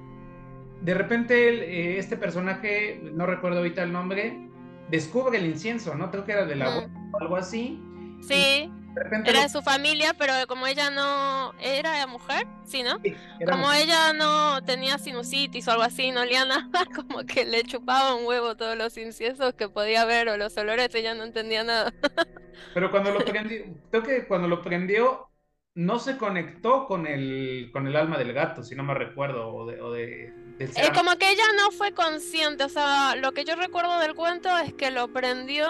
[0.82, 4.50] de repente eh, este personaje, no recuerdo ahorita el nombre,
[4.90, 6.10] descubre el incienso, ¿no?
[6.10, 7.14] Creo que era de la mm.
[7.14, 7.84] o algo así.
[8.22, 8.72] Sí
[9.26, 13.00] era de su familia, pero como ella no era mujer, sí, ¿no?
[13.50, 18.16] como ella no tenía sinusitis o algo así, no olía nada, como que le chupaba
[18.16, 21.94] un huevo todos los inciensos que podía ver o los olores, ella no entendía nada.
[22.74, 25.30] pero cuando lo prendió, creo que cuando lo prendió
[25.76, 29.66] no se conectó con el con el alma del gato, si no me recuerdo, o
[29.66, 33.56] de, o de es como que ella no fue consciente, o sea, lo que yo
[33.56, 35.70] recuerdo del cuento es que lo prendió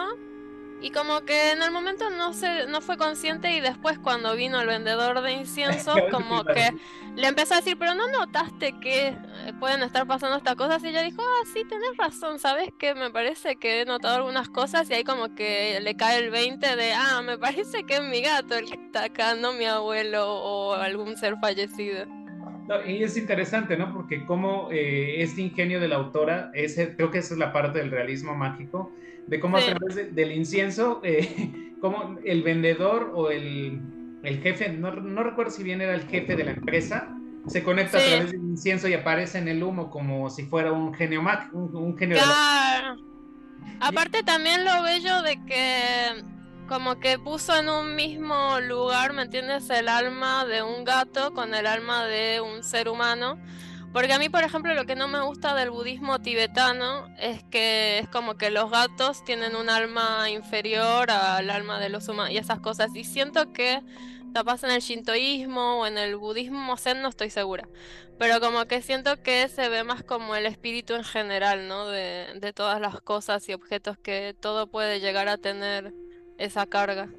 [0.81, 4.61] y como que en el momento no se, no fue consciente y después cuando vino
[4.61, 6.73] el vendedor de inciensos, como que
[7.15, 9.15] le empezó a decir, pero no notaste que eh,
[9.59, 10.81] pueden estar pasando estas cosas.
[10.83, 12.95] Y ella dijo, ah, sí, tenés razón, ¿sabes qué?
[12.95, 16.75] Me parece que he notado algunas cosas y ahí como que le cae el 20
[16.75, 20.33] de, ah, me parece que es mi gato el que está acá, no mi abuelo
[20.33, 22.05] o algún ser fallecido.
[22.87, 23.93] y es interesante, ¿no?
[23.93, 27.79] Porque como eh, este ingenio de la autora, ese, creo que esa es la parte
[27.79, 28.93] del realismo mágico,
[29.29, 33.79] de cómo a través del incienso, eh, como el vendedor o el,
[34.23, 37.15] el jefe, no, no, recuerdo si bien era el jefe de la empresa,
[37.47, 40.93] se conecta a través del incienso y aparece en el humo como si fuera un
[40.93, 42.97] genio mag, un, genio claro.
[43.79, 46.23] Aparte también lo bello de que
[46.67, 49.69] como que puso en un mismo lugar, ¿me entiendes?
[49.69, 53.39] El alma de un gato con el alma de un ser humano
[53.91, 57.99] porque a mí, por ejemplo, lo que no me gusta del budismo tibetano es que
[57.99, 62.37] es como que los gatos tienen un alma inferior al alma de los humanos y
[62.37, 62.95] esas cosas.
[62.95, 63.81] Y siento que
[64.31, 67.67] capaz en el shintoísmo o en el budismo zen no estoy segura.
[68.19, 71.87] Pero como que siento que se ve más como el espíritu en general, ¿no?
[71.87, 75.93] De, todas las cosas y objetos que todo puede llegar a tener
[76.37, 77.09] esa carga.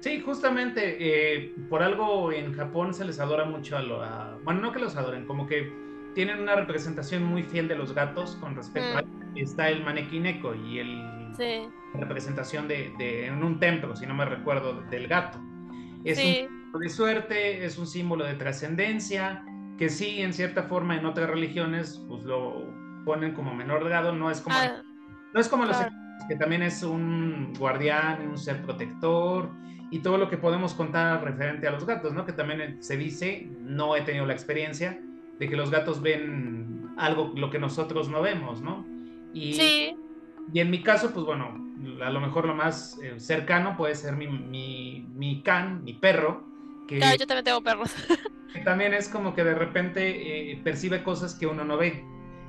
[0.00, 3.98] Sí, justamente eh, por algo en Japón se les adora mucho a lo...
[4.42, 8.36] bueno, no que los adoren, como que tienen una representación muy fiel de los gatos
[8.36, 9.02] con respecto a...
[9.02, 9.36] Mm.
[9.36, 11.32] Está el manequineco y el...
[11.36, 11.66] Sí.
[11.94, 15.38] representación de, en un templo, si no me recuerdo, del gato.
[16.04, 19.42] Es un símbolo de suerte, es un símbolo de trascendencia,
[19.78, 22.66] que sí, en cierta forma, en otras religiones, pues lo
[23.06, 24.56] ponen como menor grado, no es como...
[24.56, 24.82] Ah,
[25.32, 25.76] no es como los
[26.28, 29.50] que también es un guardián, un ser protector
[29.90, 32.24] y todo lo que podemos contar referente a los gatos, ¿no?
[32.24, 35.00] Que también se dice, no he tenido la experiencia,
[35.42, 38.86] de que los gatos ven algo lo que nosotros no vemos, ¿no?
[39.34, 39.96] Y, sí.
[40.52, 41.60] y en mi caso, pues bueno,
[42.00, 46.44] a lo mejor lo más eh, cercano puede ser mi, mi, mi, can, mi perro.
[46.86, 47.92] Que, claro, yo también tengo perros.
[48.52, 52.04] Que también es como que de repente eh, percibe cosas que uno no ve.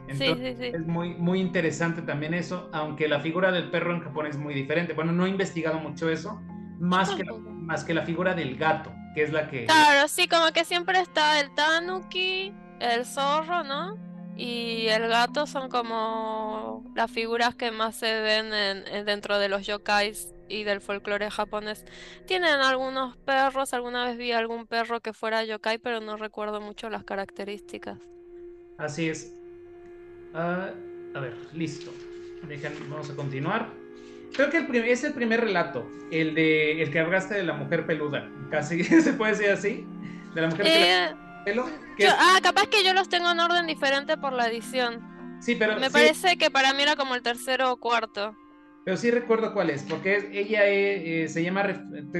[0.08, 0.76] Entonces, sí, sí, sí.
[0.76, 4.54] es muy, muy interesante también eso, aunque la figura del perro en Japón es muy
[4.54, 4.94] diferente.
[4.94, 6.40] Bueno, no he investigado mucho eso,
[6.78, 9.66] más, que, más que la figura del gato, que es la que...
[9.66, 13.98] Claro, sí, como que siempre está el tanuki, el zorro, ¿no?
[14.36, 19.66] Y el gato son como las figuras que más se ven en, dentro de los
[19.66, 21.86] yokais y del folclore japonés.
[22.26, 26.90] Tienen algunos perros, alguna vez vi algún perro que fuera yokai, pero no recuerdo mucho
[26.90, 28.00] las características.
[28.78, 29.36] Así es.
[30.34, 30.72] Ah,
[31.14, 31.92] a ver, listo.
[32.90, 33.70] vamos a continuar.
[34.34, 37.86] Creo que el es el primer relato, el de el que hablaste de la mujer
[37.86, 38.28] peluda.
[38.50, 39.86] Casi se puede decir así.
[40.34, 41.33] De la mujer peluda.
[41.46, 45.02] Eh, ah, capaz que yo los tengo en orden diferente por la edición.
[45.40, 45.80] Sí, pero.
[45.80, 48.36] Me parece que para mí era como el tercero o cuarto.
[48.86, 51.64] Pero sí recuerdo cuál es, porque ella eh, se llama,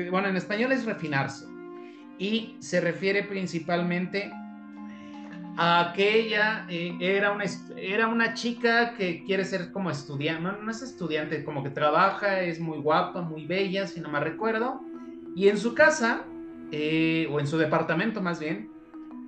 [0.10, 1.46] bueno, en español es refinarse.
[2.18, 4.32] Y se refiere principalmente
[5.58, 10.62] a que ella eh, era, una, era una chica que quiere ser como estudiante, no,
[10.62, 14.82] no, es estudiante, como que trabaja, es muy guapa, muy bella, si no me recuerdo,
[15.36, 16.24] y en su casa,
[16.72, 18.73] eh, o en su departamento más bien,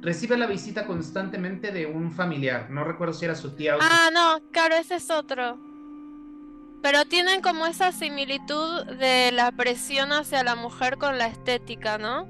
[0.05, 4.09] recibe la visita constantemente de un familiar, no recuerdo si era su tía o Ah,
[4.13, 5.57] no, claro, ese es otro.
[6.83, 12.27] Pero tienen como esa similitud de la presión hacia la mujer con la estética, ¿no?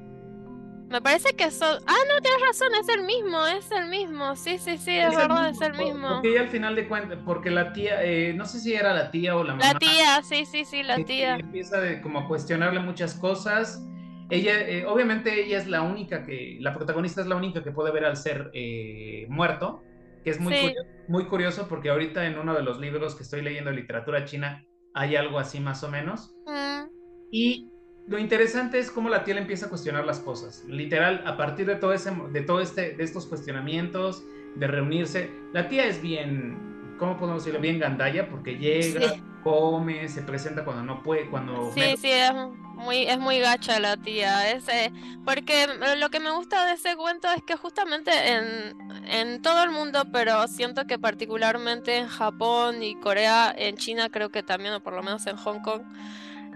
[0.89, 1.77] Me parece que son.
[1.85, 4.35] Ah, no, tienes razón, es el mismo, es el mismo.
[4.37, 6.07] Sí, sí, sí, es, verdad, es el mismo.
[6.07, 9.11] Porque ella al final de cuentas, porque la tía, eh, no sé si era la
[9.11, 9.73] tía o la mamá.
[9.73, 11.35] La tía, sí, sí, sí, la tía.
[11.35, 13.83] Empieza de, como a cuestionarle muchas cosas.
[14.29, 17.91] Ella, eh, obviamente, ella es la única que, la protagonista es la única que puede
[17.91, 19.83] ver al ser eh, muerto,
[20.23, 23.41] que es muy, curioso, muy curioso porque ahorita en uno de los libros que estoy
[23.41, 26.35] leyendo de literatura china hay algo así más o menos.
[26.47, 26.87] Mm.
[27.31, 27.69] Y
[28.07, 30.63] lo interesante es cómo la tía le empieza a cuestionar las cosas.
[30.67, 34.23] Literal, a partir de todo, ese, de todo este, de estos cuestionamientos,
[34.55, 37.59] de reunirse, la tía es bien, ¿cómo podemos decirlo?
[37.59, 41.71] Bien gandalla, porque llega, come, se presenta cuando no puede, cuando...
[41.73, 42.31] Sí, sí, es
[42.75, 44.51] muy, es muy gacha la tía.
[44.51, 44.91] Ese,
[45.23, 48.75] porque lo que me gusta de ese cuento es que justamente en,
[49.07, 54.29] en todo el mundo, pero siento que particularmente en Japón y Corea, en China creo
[54.29, 55.83] que también, o por lo menos en Hong Kong,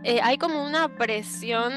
[0.04, 1.74] eh, hay como una presión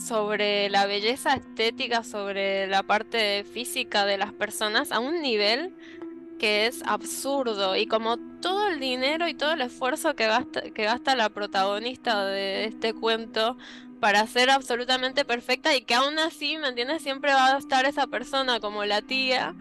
[0.00, 5.74] sobre la belleza estética, sobre la parte física de las personas a un nivel
[6.38, 10.84] que es absurdo y como todo el dinero y todo el esfuerzo que gasta, que
[10.84, 13.56] gasta la protagonista de este cuento
[14.00, 17.02] para ser absolutamente perfecta y que aún así, ¿me entiendes?
[17.02, 19.54] Siempre va a estar esa persona como la tía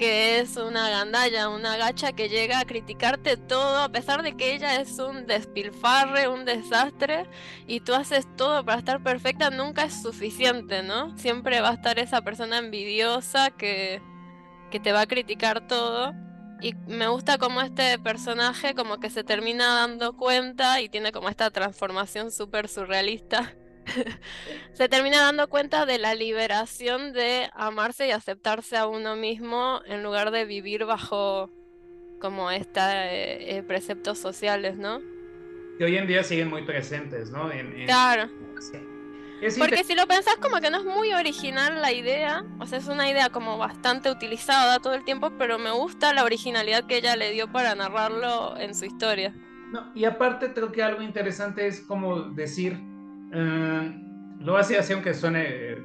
[0.00, 4.54] que es una gandalla, una gacha que llega a criticarte todo, a pesar de que
[4.54, 7.28] ella es un despilfarre, un desastre,
[7.66, 11.14] y tú haces todo para estar perfecta, nunca es suficiente, ¿no?
[11.18, 14.00] Siempre va a estar esa persona envidiosa que,
[14.70, 16.14] que te va a criticar todo.
[16.62, 21.28] Y me gusta como este personaje como que se termina dando cuenta y tiene como
[21.28, 23.54] esta transformación súper surrealista
[24.72, 30.02] se termina dando cuenta de la liberación de amarse y aceptarse a uno mismo en
[30.02, 31.50] lugar de vivir bajo
[32.20, 35.00] como estos eh, eh, preceptos sociales, ¿no?
[35.78, 37.50] Que hoy en día siguen muy presentes, ¿no?
[37.86, 38.28] Claro.
[39.58, 42.88] Porque si lo pensás como que no es muy original la idea, o sea, es
[42.88, 47.16] una idea como bastante utilizada todo el tiempo, pero me gusta la originalidad que ella
[47.16, 49.34] le dio para narrarlo en su historia.
[49.72, 52.78] No, y aparte creo que algo interesante es como decir,
[53.32, 53.94] eh,
[54.40, 55.78] lo hace así aunque suene,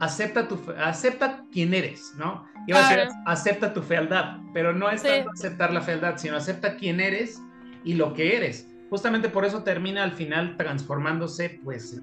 [0.00, 2.46] acepta, tu, acepta quién eres, ¿no?
[2.66, 6.76] Iba a decir, acepta tu fealdad, pero no es tanto aceptar la fealdad, sino acepta
[6.76, 7.42] quién eres
[7.84, 8.68] y lo que eres.
[8.88, 12.00] Justamente por eso termina al final transformándose, pues,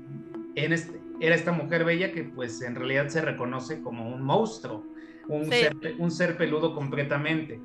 [0.65, 4.85] en este, era esta mujer bella que, pues, en realidad se reconoce como un monstruo,
[5.27, 7.59] un, ser, un ser peludo completamente.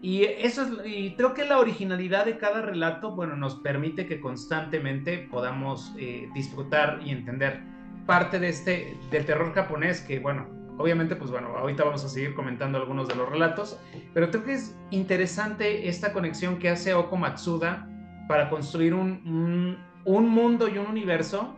[0.00, 4.20] Y eso es, y creo que la originalidad de cada relato, bueno, nos permite que
[4.20, 7.60] constantemente podamos eh, disfrutar y entender
[8.06, 10.46] parte de este, del terror japonés, que bueno,
[10.78, 13.78] obviamente, pues bueno, ahorita vamos a seguir comentando algunos de los relatos,
[14.14, 17.88] pero creo que es interesante esta conexión que hace Oko Matsuda
[18.28, 21.57] para construir un, un, mundo y un universo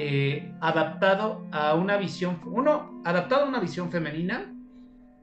[0.00, 4.54] eh, adaptado a una visión, uno, adaptado a una visión femenina,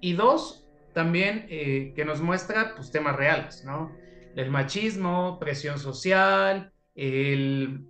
[0.02, 3.96] y dos, también eh, que nos muestra pues, temas reales, ¿no?
[4.36, 7.86] El machismo, presión social, el,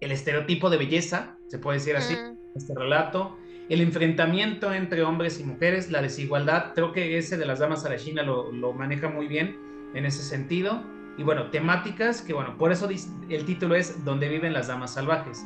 [0.00, 2.14] el estereotipo de belleza, se puede decir así,
[2.54, 3.38] este relato,
[3.70, 7.88] el enfrentamiento entre hombres y mujeres, la desigualdad, creo que ese de las damas a
[7.88, 9.58] la China lo, lo maneja muy bien
[9.94, 10.84] en ese sentido.
[11.16, 12.86] Y bueno, temáticas que, bueno, por eso
[13.30, 15.42] el título es Donde viven las damas salvajes.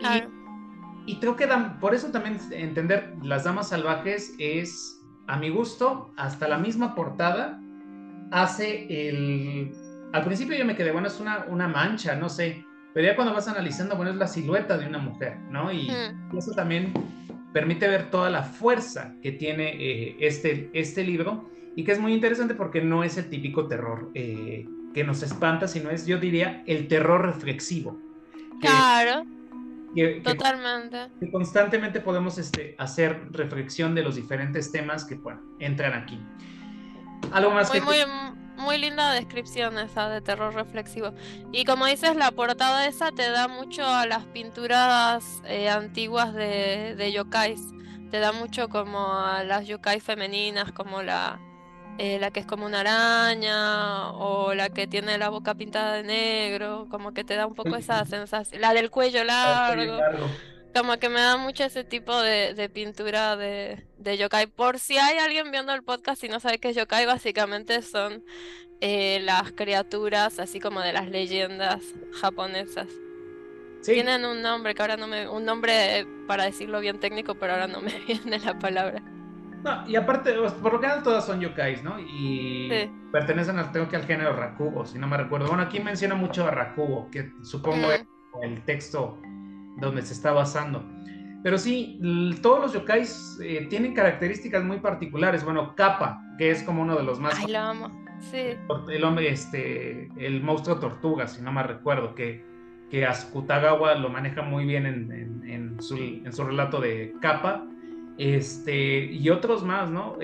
[0.00, 1.46] Y, y creo que
[1.80, 7.60] por eso también entender las damas salvajes es a mi gusto, hasta la misma portada
[8.30, 9.72] hace el...
[10.12, 13.34] Al principio yo me quedé, bueno, es una, una mancha, no sé, pero ya cuando
[13.34, 15.72] vas analizando, bueno, es la silueta de una mujer, ¿no?
[15.72, 15.90] Y,
[16.36, 16.92] eso también
[17.52, 22.12] permite ver toda la fuerza que tiene eh, este, este libro y que es muy
[22.12, 26.62] interesante porque no es el típico terror eh, que nos espanta, sino es, yo diría,
[26.66, 27.98] el terror reflexivo.
[28.60, 29.24] claro.
[30.22, 31.10] Totalmente.
[31.20, 36.20] Que, constantemente podemos este, hacer reflexión de los diferentes temas que bueno, entran aquí.
[37.32, 37.84] Algo más muy, que...
[37.84, 37.98] Muy,
[38.56, 41.12] muy linda descripción esa de terror reflexivo.
[41.52, 46.94] Y como dices, la portada esa te da mucho a las pinturas eh, antiguas de,
[46.96, 47.60] de yokais
[48.14, 51.40] te da mucho como a las yokai femeninas, como la,
[51.98, 56.02] eh, la que es como una araña o la que tiene la boca pintada de
[56.02, 59.98] negro, como que te da un poco esa sensación, la del cuello largo,
[60.74, 64.46] como que me da mucho ese tipo de, pintura de, de, yokai.
[64.46, 68.24] Por si hay alguien viendo el podcast y no sabe qué es yokai, básicamente son
[68.80, 71.80] eh, las criaturas así como de las leyendas
[72.20, 72.88] japonesas.
[73.84, 75.28] Tienen un nombre que ahora no me.
[75.28, 79.02] Un nombre para decirlo bien técnico, pero ahora no me viene la palabra.
[79.64, 81.98] No, y aparte, por lo general todas son yokais, ¿no?
[81.98, 82.68] Y
[83.10, 85.48] pertenecen al, tengo que al género Rakugo, si no me recuerdo.
[85.48, 88.04] Bueno, aquí menciona mucho a Rakugo, que supongo es
[88.42, 89.18] el texto
[89.78, 90.84] donde se está basando.
[91.42, 91.98] Pero sí,
[92.42, 95.42] todos los yokais eh, tienen características muy particulares.
[95.44, 97.34] Bueno, Kappa, que es como uno de los más.
[97.38, 98.04] Ay, lo amo.
[98.20, 98.56] Sí.
[98.90, 102.44] El hombre, este, el monstruo tortuga, si no me recuerdo, que
[102.90, 107.66] que Asukutagawa lo maneja muy bien en, su, relato de Kappa.
[108.16, 110.18] Este, y otros más, ¿no?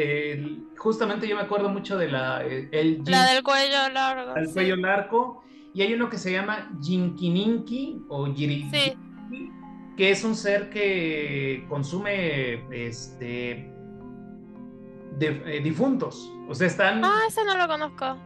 [0.77, 2.43] justamente yo me acuerdo mucho de la.
[2.43, 4.37] El, la del cuello largo.
[4.37, 5.43] El cuello largo.
[5.75, 8.71] Y hay uno que se llama Jinkininki o Yiri,
[9.97, 13.71] que es un ser que consume este,
[15.21, 16.33] eh, difuntos.
[16.49, 17.05] O sea, están.
[17.05, 18.17] Ah, ese no lo conozco.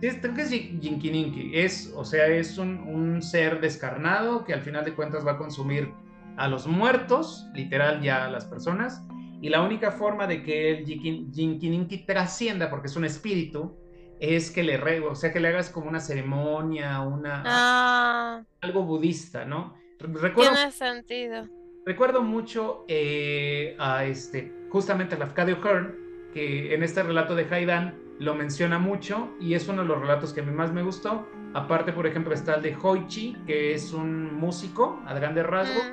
[0.00, 1.52] Sí, creo que es Jinkininki.
[1.54, 5.92] Es, o sea, es un, ser descarnado que al final de cuentas va a consumir
[6.36, 9.02] a los muertos, literal ya a las personas.
[9.40, 13.76] Y la única forma de que el Jinkininki trascienda, porque es un espíritu,
[14.18, 18.42] es que le o sea, que le hagas como una ceremonia, una ah.
[18.62, 19.74] algo budista, ¿no?
[19.98, 21.48] Recuerdo, Tiene sentido.
[21.84, 25.94] Recuerdo mucho eh, a este, justamente a Lafcadio Hearn,
[26.32, 30.32] que en este relato de Haidan lo menciona mucho y es uno de los relatos
[30.32, 31.26] que a mí más me gustó.
[31.54, 35.92] Aparte, por ejemplo, está el de Hoichi, que es un músico a grandes rasgos.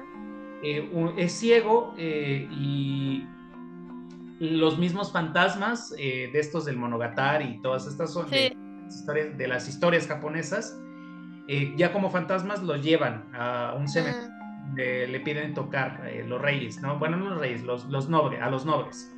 [0.63, 3.25] Eh, es ciego eh, y
[4.39, 8.55] los mismos fantasmas eh, de estos del Monogatari y todas estas son de,
[8.87, 10.79] historias, de las historias japonesas,
[11.75, 14.29] ya como fantasmas los llevan a un cementerio.
[14.75, 16.97] le piden tocar los reyes, ¿no?
[16.97, 19.13] Bueno, no los reyes, los, los nobles, a los nobles.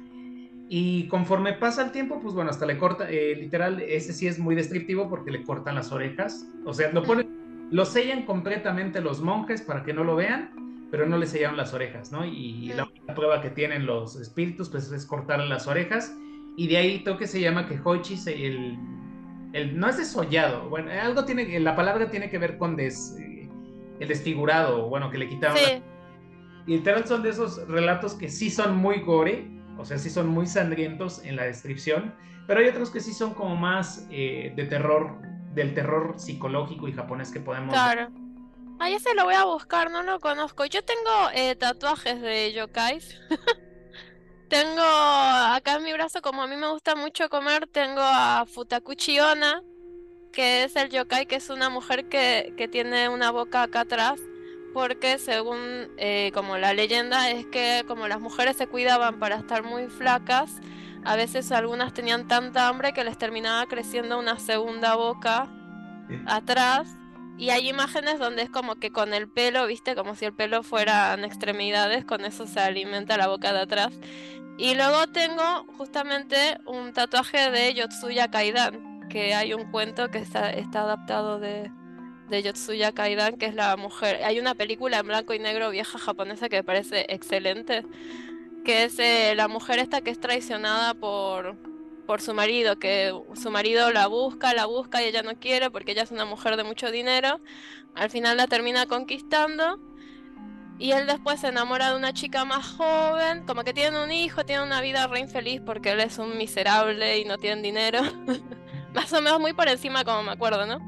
[0.67, 4.39] Y conforme pasa el tiempo, pues bueno, hasta le corta, eh, literal, ese sí es
[4.39, 6.47] muy descriptivo porque le cortan las orejas.
[6.65, 10.49] O sea, lo ponen, lo sellan completamente los monjes para que no lo vean,
[10.95, 12.23] pero no le sellaron las orejas, ¿no?
[12.23, 16.15] Y la única prueba que tienen los espíritus, pues es cortar las orejas.
[16.55, 18.79] Y de ahí creo que se llama que Hoichi, el,
[19.51, 23.49] el, no es desollado, bueno, algo tiene, la palabra tiene que ver con des, eh,
[23.99, 25.57] el desfigurado, bueno, que le quitaron.
[26.65, 30.29] Y literal son de esos relatos que sí son muy gore, o sea, sí son
[30.29, 32.13] muy sangrientos en la descripción,
[32.47, 35.17] pero hay otros que sí son como más eh, de terror,
[35.53, 37.73] del terror psicológico y japonés que podemos...
[37.73, 38.07] Claro.
[38.79, 40.65] Ahí ese lo voy a buscar, no lo conozco.
[40.65, 43.19] Yo tengo eh, tatuajes de yokais.
[44.49, 49.19] tengo acá en mi brazo, como a mí me gusta mucho comer, tengo a Futakuchi
[49.19, 49.63] Onna,
[50.31, 54.19] que es el yokai, que es una mujer que, que tiene una boca acá atrás
[54.75, 59.63] porque según eh, como la leyenda es que como las mujeres se cuidaban para estar
[59.63, 60.59] muy flacas,
[61.05, 65.47] a veces algunas tenían tanta hambre que les terminaba creciendo una segunda boca
[66.25, 66.89] atrás.
[67.37, 70.63] Y hay imágenes donde es como que con el pelo, viste, como si el pelo
[70.63, 73.93] fueran extremidades, con eso se alimenta la boca de atrás.
[74.57, 80.49] Y luego tengo justamente un tatuaje de Yotsuya Kaidan, que hay un cuento que está,
[80.49, 81.69] está adaptado de,
[82.29, 84.23] de Yotsuya Kaidan, que es la mujer.
[84.23, 87.83] Hay una película en blanco y negro vieja japonesa que me parece excelente,
[88.63, 91.57] que es eh, la mujer esta que es traicionada por,
[92.05, 95.91] por su marido, que su marido la busca, la busca y ella no quiere porque
[95.91, 97.39] ella es una mujer de mucho dinero.
[97.95, 99.79] Al final la termina conquistando.
[100.77, 104.43] Y él después se enamora de una chica más joven, como que tienen un hijo,
[104.43, 108.01] tienen una vida re infeliz porque él es un miserable y no tienen dinero.
[108.93, 110.79] más o menos muy por encima como me acuerdo, ¿no?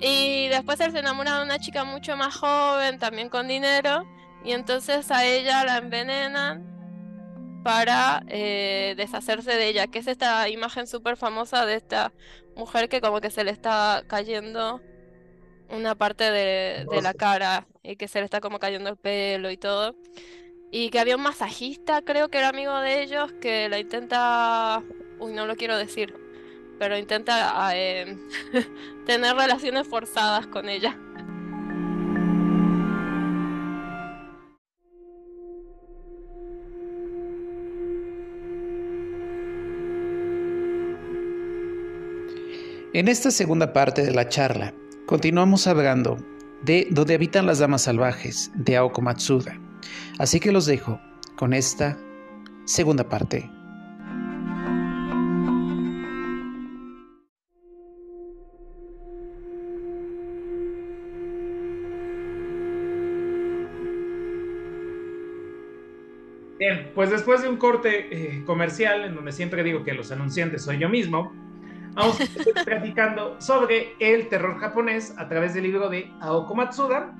[0.00, 4.06] Y después él se enamora de una chica mucho más joven, también con dinero,
[4.44, 6.77] y entonces a ella la envenenan
[7.62, 12.12] para eh, deshacerse de ella, que es esta imagen súper famosa de esta
[12.56, 14.80] mujer que como que se le está cayendo
[15.70, 19.50] una parte de, de, la cara y que se le está como cayendo el pelo
[19.50, 19.94] y todo.
[20.70, 24.82] Y que había un masajista, creo que era amigo de ellos, que la intenta...
[25.18, 26.14] Uy, no lo quiero decir
[26.78, 28.16] pero intenta ah, eh,
[29.06, 30.96] tener relaciones forzadas con ella.
[42.94, 44.72] En esta segunda parte de la charla,
[45.04, 46.16] continuamos hablando
[46.62, 49.60] de Donde habitan las damas salvajes, de Aoko Matsuda.
[50.18, 50.98] Así que los dejo
[51.36, 51.98] con esta
[52.64, 53.50] segunda parte.
[66.58, 70.62] Bien, pues después de un corte eh, comercial, en donde siempre digo que los anunciantes
[70.62, 71.47] soy yo mismo,
[71.98, 77.14] vamos a estar platicando sobre el terror japonés a través del libro de Aoko Matsuda.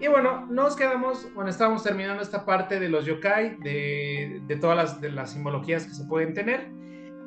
[0.00, 4.76] Y bueno, nos quedamos, bueno, estábamos terminando esta parte de los yokai, de, de todas
[4.76, 6.70] las, de las simbologías que se pueden tener.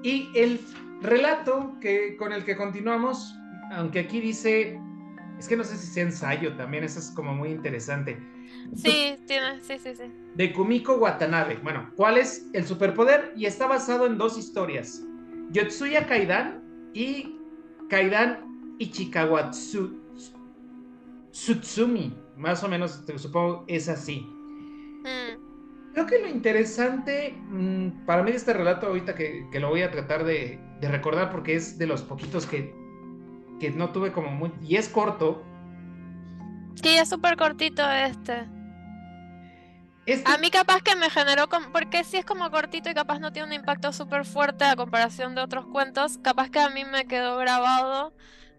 [0.04, 0.60] Y el
[1.02, 3.36] relato que, con el que continuamos,
[3.72, 4.80] aunque aquí dice,
[5.38, 8.18] es que no sé si sea ensayo también, eso es como muy interesante.
[8.76, 10.12] Sí, tiene, sí, sí, sí.
[10.36, 11.60] De Kumiko Watanabe.
[11.64, 13.34] Bueno, ¿cuál es el superpoder?
[13.36, 15.04] Y está basado en dos historias.
[15.52, 16.61] Yotsuya Kaidan
[16.94, 17.36] y
[17.90, 20.02] Kaidan Ichikawatsu
[21.32, 22.14] Tsutsumi.
[22.38, 24.22] Más o menos, supongo, es así.
[25.04, 25.94] Mm.
[25.94, 29.82] Creo que lo interesante mm, para mí de este relato, ahorita que, que lo voy
[29.82, 32.74] a tratar de, de, recordar, porque es de los poquitos que,
[33.60, 34.52] que no tuve como muy.
[34.62, 35.44] y es corto.
[36.76, 38.48] Sí, es súper cortito este.
[40.06, 43.32] Este- A mí capaz que me generó, porque sí es como cortito y capaz no
[43.32, 47.06] tiene un impacto súper fuerte a comparación de otros cuentos, capaz que a mí me
[47.08, 48.14] quedó grabado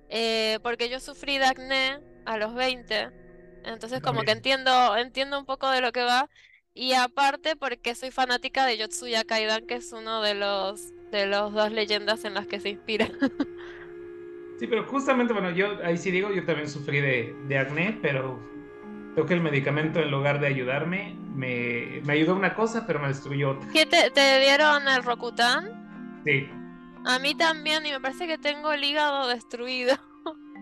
[0.09, 3.13] eh, porque yo sufrí de acné a los 20,
[3.65, 6.31] entonces como que entiendo, entiendo un poco de lo que va.
[6.75, 11.53] Y aparte porque soy fanática de Yotsuya Kaidan, que es uno de los de los
[11.55, 13.09] dos leyendas en las que se inspira.
[14.57, 18.53] Sí, pero justamente, bueno, yo ahí sí digo, yo también sufrí de, de acné, pero
[19.15, 23.09] creo que el medicamento en lugar de ayudarme, me, me ayudó una cosa, pero me
[23.09, 23.69] destruyó otra.
[23.73, 26.21] ¿Qué te, te dieron el Rokutan?
[26.25, 26.49] Sí.
[27.05, 29.97] A mí también y me parece que tengo el hígado destruido.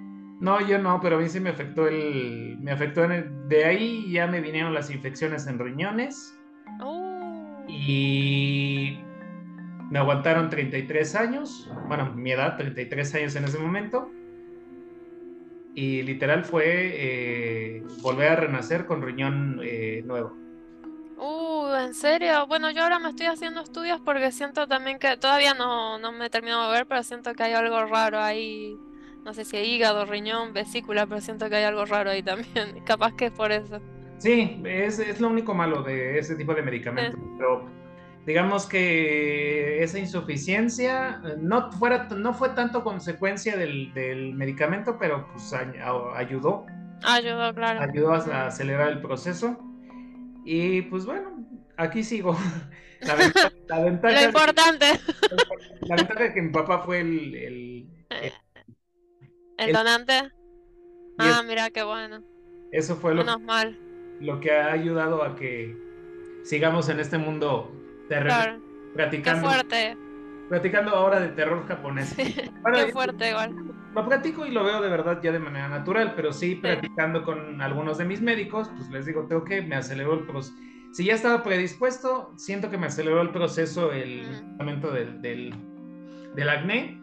[0.41, 2.57] No, yo no, pero a mí sí me afectó el...
[2.63, 3.49] Me afectó en el...
[3.49, 6.35] De ahí ya me vinieron las infecciones en riñones
[6.83, 7.63] Uh.
[7.69, 8.99] y
[9.91, 14.11] me aguantaron 33 años, bueno, mi edad, 33 años en ese momento.
[15.75, 20.35] Y literal fue eh, volver a renacer con riñón eh, nuevo.
[21.21, 22.47] Uh, ¿en serio?
[22.47, 26.27] Bueno, yo ahora me estoy haciendo estudios porque siento también que todavía no, no me
[26.27, 28.81] he terminado de ver, pero siento que hay algo raro ahí.
[29.23, 32.81] No sé si hígado, riñón, vesícula, pero siento que hay algo raro ahí también.
[32.87, 33.83] Capaz que es por eso.
[34.17, 37.21] Sí, es, es lo único malo de ese tipo de medicamentos.
[37.37, 37.67] Pero
[38.25, 45.53] digamos que esa insuficiencia no, fuera, no fue tanto consecuencia del, del medicamento, pero pues
[45.53, 46.15] ayudó,
[47.03, 47.81] Ayudó, claro.
[47.81, 49.70] ayudó a, a acelerar el proceso.
[50.45, 52.37] Y pues bueno, aquí sigo.
[53.03, 54.87] La, venta- la ventaja, Lo de, importante,
[55.89, 57.35] la ventaja de que mi papá fue el...
[57.35, 58.33] el- el-
[59.57, 60.31] el donante.
[61.17, 62.23] Ah, es- mira, qué bueno.
[62.73, 63.79] eso fue lo, Menos mal.
[64.21, 65.75] lo que ha ayudado a que
[66.45, 67.73] sigamos en este mundo
[68.11, 68.61] terrenal, Claro.
[68.61, 69.97] Qué platicando, fuerte.
[70.51, 72.15] platicando ahora de terror japonés.
[72.61, 73.55] Bueno, Qué fuerte igual.
[73.95, 77.61] Lo platico y lo veo de verdad ya de manera natural, pero sí platicando con
[77.61, 80.57] algunos de mis médicos, pues les digo, tengo que me aceleró el proceso.
[80.93, 84.57] Si ya estaba predispuesto, siento que me aceleró el proceso el Mm.
[84.57, 85.55] tratamiento del, del,
[86.35, 87.01] del acné,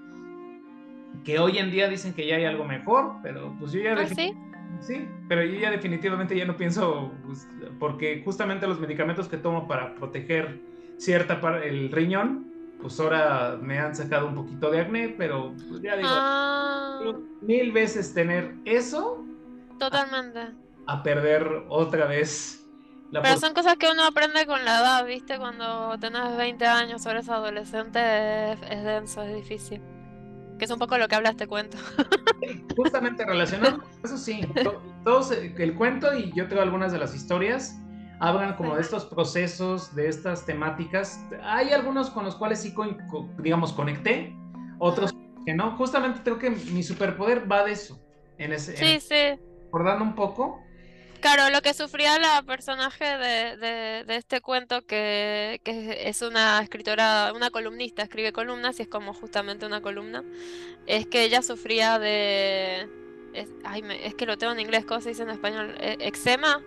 [1.24, 3.94] que hoy en día dicen que ya hay algo mejor, pero pues yo ya...
[3.94, 4.34] ¿Ah, sí?
[4.80, 7.48] Sí, pero yo ya definitivamente ya no pienso, pues,
[7.80, 10.62] porque justamente los medicamentos que tomo para proteger
[10.98, 12.52] cierta parte, el riñón,
[12.82, 17.00] pues ahora me han sacado un poquito de acné, pero pues ya digo, Ah,
[17.42, 19.26] mil veces tener eso
[19.80, 20.40] totalmente.
[20.86, 22.64] a perder otra vez
[23.12, 25.38] la Pero son cosas que uno aprende con la edad, ¿viste?
[25.38, 29.82] Cuando tenés 20 años o eres adolescente es, es denso, es difícil.
[30.60, 31.78] Que es un poco lo que habla este cuento.
[32.76, 33.80] justamente relacionado.
[34.04, 37.80] Eso sí, to- todos eh, el cuento y yo tengo algunas de las historias
[38.20, 41.20] hablan como de estos procesos, de estas temáticas.
[41.44, 42.74] Hay algunos con los cuales sí,
[43.40, 44.36] digamos, conecté,
[44.80, 45.14] otros
[45.46, 45.76] que no.
[45.78, 48.00] Justamente creo que mi superpoder va de eso.
[48.38, 49.42] En ese, en- Sí, sí.
[49.66, 50.62] recordando un poco.
[51.20, 56.62] Claro, lo que sufría la personaje de, de, de este cuento, que, que es una
[56.62, 60.24] escritora, una columnista, escribe columnas y es como justamente una columna,
[60.86, 62.88] es que ella sufría de...
[63.34, 65.76] Es, ay, me- es que lo tengo en inglés, ¿cómo se dice en español?
[65.80, 66.62] Eh, ¿Eczema?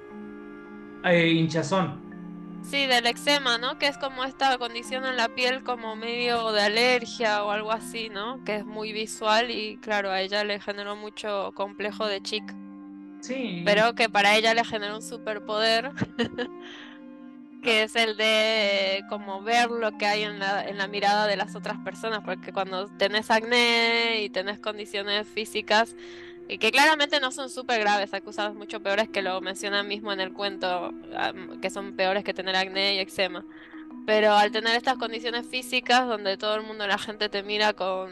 [1.04, 2.10] Eh, hinchazón.
[2.62, 3.78] Sí, del eczema, ¿no?
[3.78, 8.10] Que es como esta condición en la piel como medio de alergia o algo así,
[8.10, 8.44] ¿no?
[8.44, 12.54] Que es muy visual y claro, a ella le generó mucho complejo de chica.
[13.20, 13.62] Sí.
[13.64, 15.90] Pero que para ella le generó un superpoder,
[17.62, 21.36] que es el de como ver lo que hay en la, en la mirada de
[21.36, 25.96] las otras personas, porque cuando tenés acné y tenés condiciones físicas,
[26.58, 30.32] que claramente no son súper graves, cosas mucho peores que lo mencionan mismo en el
[30.32, 30.92] cuento,
[31.60, 33.44] que son peores que tener acné y eczema.
[34.06, 38.10] pero al tener estas condiciones físicas donde todo el mundo, la gente te mira con,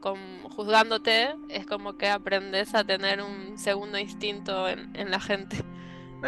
[0.00, 5.56] con juzgándote, es como que aprendes a tener un segundo instinto en, en la gente.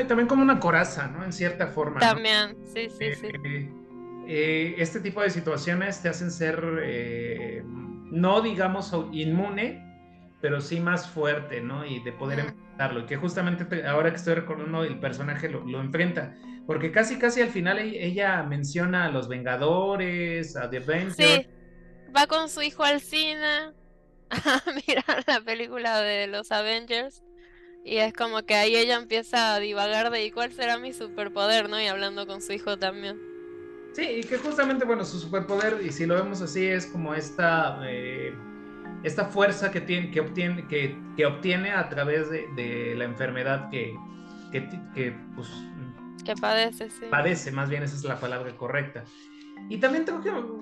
[0.01, 1.25] Y también como una coraza, ¿no?
[1.25, 2.01] En cierta forma.
[2.01, 3.29] También, sí, sí, eh, sí.
[4.27, 9.84] Eh, este tipo de situaciones te hacen ser, eh, no digamos inmune,
[10.45, 11.87] pero sí más fuerte, ¿no?
[11.87, 13.01] Y de poder enfrentarlo.
[13.01, 16.37] Y que justamente ahora que estoy recordando, el personaje lo, lo, enfrenta.
[16.67, 21.17] Porque casi, casi al final e-, ella menciona a los Vengadores, a The Avengers.
[21.17, 21.47] Sí,
[22.15, 23.47] va con su hijo al cine
[24.29, 27.23] a mirar la película de los Avengers.
[27.83, 31.71] Y es como que ahí ella empieza a divagar de ¿y cuál será mi superpoder?
[31.71, 31.81] ¿no?
[31.81, 33.19] Y hablando con su hijo también.
[33.95, 37.81] Sí, y que justamente, bueno, su superpoder, y si lo vemos así, es como esta,
[37.89, 38.35] eh,
[39.05, 43.71] esta fuerza que, tiene, que, obtiene, que, que obtiene a través de, de la enfermedad
[43.71, 43.95] que,
[44.51, 45.49] que, que, pues,
[46.25, 47.07] que padece, sí.
[47.11, 49.05] Padece, más bien esa es la palabra correcta.
[49.69, 50.21] Y también creo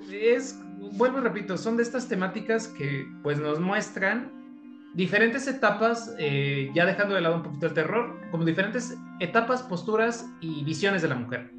[0.09, 0.61] que es,
[0.93, 4.31] vuelvo y repito, son de estas temáticas que pues nos muestran
[4.95, 10.29] diferentes etapas, eh, ya dejando de lado un poquito el terror, como diferentes etapas, posturas
[10.41, 11.51] y visiones de la mujer.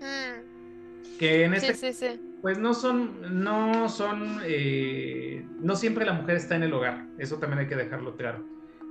[0.00, 0.37] Mm.
[1.18, 2.20] Que en este, sí, sí, sí.
[2.42, 7.38] pues no son, no son, eh, no siempre la mujer está en el hogar, eso
[7.38, 8.44] también hay que dejarlo claro,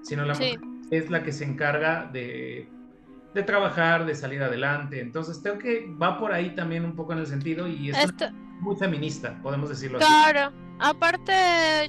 [0.03, 0.59] sino la mujer
[0.91, 2.67] es la que se encarga de,
[3.33, 4.99] de trabajar, de salir adelante.
[4.99, 7.97] Entonces creo que va por ahí también un poco en el sentido y es
[8.59, 10.07] muy feminista, podemos decirlo así.
[10.07, 10.53] Claro.
[10.79, 11.33] Aparte,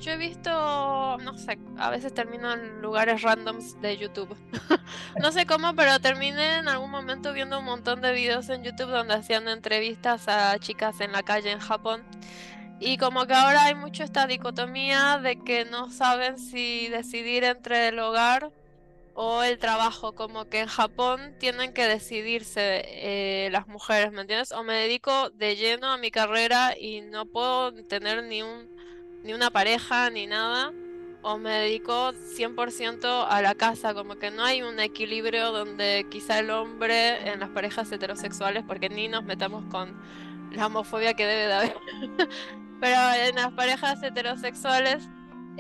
[0.01, 4.35] yo he visto, no sé, a veces termino en lugares randoms de YouTube.
[5.21, 8.89] no sé cómo, pero terminé en algún momento viendo un montón de videos en YouTube
[8.89, 12.03] donde hacían entrevistas a chicas en la calle en Japón.
[12.81, 17.89] Y como que ahora hay mucho esta dicotomía de que no saben si decidir entre
[17.89, 18.51] el hogar
[19.21, 24.53] o el trabajo, como que en Japón tienen que decidirse eh, las mujeres, ¿me entiendes?
[24.53, 28.69] O me dedico de lleno a mi carrera y no puedo tener ni un
[29.25, 30.73] ni una pareja ni nada,
[31.23, 36.39] o me dedico 100% a la casa, como que no hay un equilibrio donde quizá
[36.39, 40.01] el hombre en las parejas heterosexuales, porque ni nos metamos con
[40.53, 41.77] la homofobia que debe de haber,
[42.81, 45.09] pero en las parejas heterosexuales,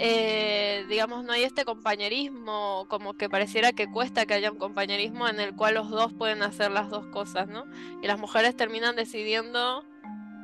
[0.00, 5.28] eh, digamos, no hay este compañerismo, como que pareciera que cuesta que haya un compañerismo
[5.28, 7.64] en el cual los dos pueden hacer las dos cosas, ¿no?
[8.00, 9.84] Y las mujeres terminan decidiendo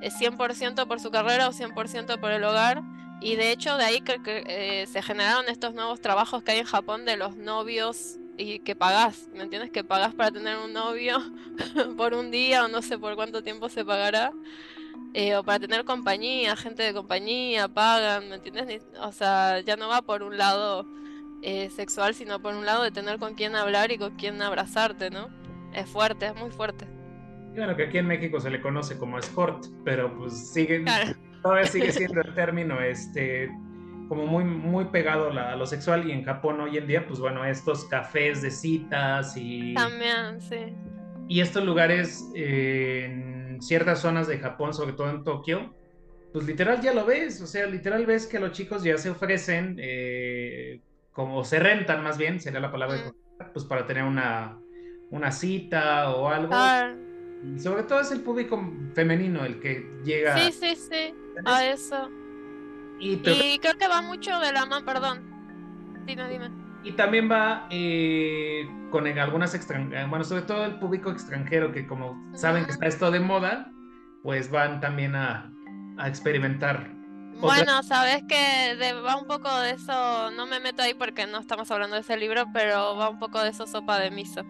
[0.01, 2.83] 100% eh, por su carrera o 100% por el hogar
[3.21, 6.67] y de hecho de ahí que, eh, se generaron estos nuevos trabajos que hay en
[6.67, 9.71] Japón de los novios y que pagás, ¿me entiendes?
[9.71, 11.23] Que pagás para tener un novio
[11.97, 14.33] por un día o no sé por cuánto tiempo se pagará.
[15.17, 18.85] Eh, o para tener compañía, gente de compañía, pagan, ¿me entiendes?
[19.01, 20.85] O sea, ya no va por un lado
[21.41, 25.11] eh, sexual, sino por un lado de tener con quién hablar y con quién abrazarte,
[25.11, 25.29] ¿no?
[25.73, 26.85] Es fuerte, es muy fuerte.
[27.55, 30.85] Bueno, que aquí en México se le conoce como sport, pero pues sigue,
[31.43, 33.49] todavía sigue siendo el término este,
[34.09, 37.45] como muy, muy pegado a lo sexual y en Japón hoy en día, pues bueno,
[37.45, 39.75] estos cafés de citas y...
[39.75, 40.75] También, sí.
[41.29, 45.75] Y estos lugares eh, en ciertas zonas de Japón, sobre todo en Tokio,
[46.33, 49.77] pues literal ya lo ves, o sea, literal ves que los chicos ya se ofrecen,
[49.79, 50.81] eh,
[51.13, 53.53] como se rentan más bien, sería la palabra, mm.
[53.53, 54.59] pues para tener una,
[55.11, 56.51] una cita o algo.
[56.53, 56.95] Ah.
[57.59, 58.61] Sobre todo es el público
[58.95, 60.37] femenino el que llega.
[60.39, 61.15] Sí, sí, sí
[61.45, 62.11] a eso.
[62.99, 65.23] Y, creo que va mucho de la mano, perdón.
[66.07, 66.51] Dime, dime.
[66.85, 72.17] Y también va eh, con algunas extranjeras, bueno, sobre todo el público extranjero que como
[72.33, 73.73] saben que está esto de moda,
[74.23, 75.51] pues van también a,
[76.07, 76.93] experimentar.
[77.41, 81.73] Bueno, sabes que va un poco de eso, no me meto ahí porque no estamos
[81.73, 84.45] hablando de ese libro, pero va un poco de eso sopa de miso.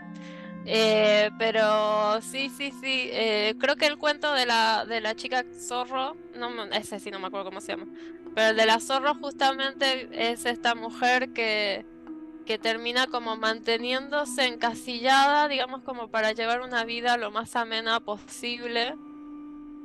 [0.66, 3.08] Eh, pero sí, sí, sí.
[3.12, 7.18] Eh, creo que el cuento de la, de la chica zorro, no, ese sí no
[7.18, 7.86] me acuerdo cómo se llama,
[8.34, 11.86] pero el de la zorro justamente es esta mujer que,
[12.44, 18.96] que termina como manteniéndose encasillada, digamos, como para llevar una vida lo más amena posible.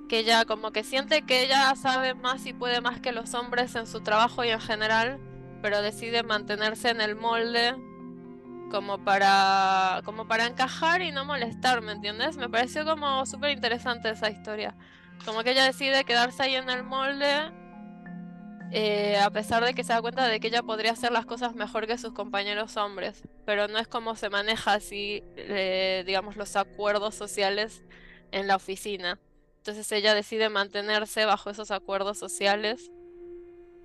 [0.08, 3.76] Que ella como que siente que ella sabe más y puede más que los hombres
[3.76, 5.20] en su trabajo y en general,
[5.62, 7.76] pero decide mantenerse en el molde
[8.72, 12.38] como para como para encajar y no molestar, ¿me entiendes?
[12.38, 14.76] Me pareció como súper interesante esa historia.
[15.26, 17.52] Como que ella decide quedarse ahí en el molde
[18.72, 21.56] eh, a pesar de que se da cuenta de que ella podría hacer las cosas
[21.56, 26.56] mejor que sus compañeros hombres, pero no es como se maneja así, eh, digamos, los
[26.56, 27.84] acuerdos sociales
[28.32, 29.20] en la oficina.
[29.58, 32.92] Entonces ella decide mantenerse bajo esos acuerdos sociales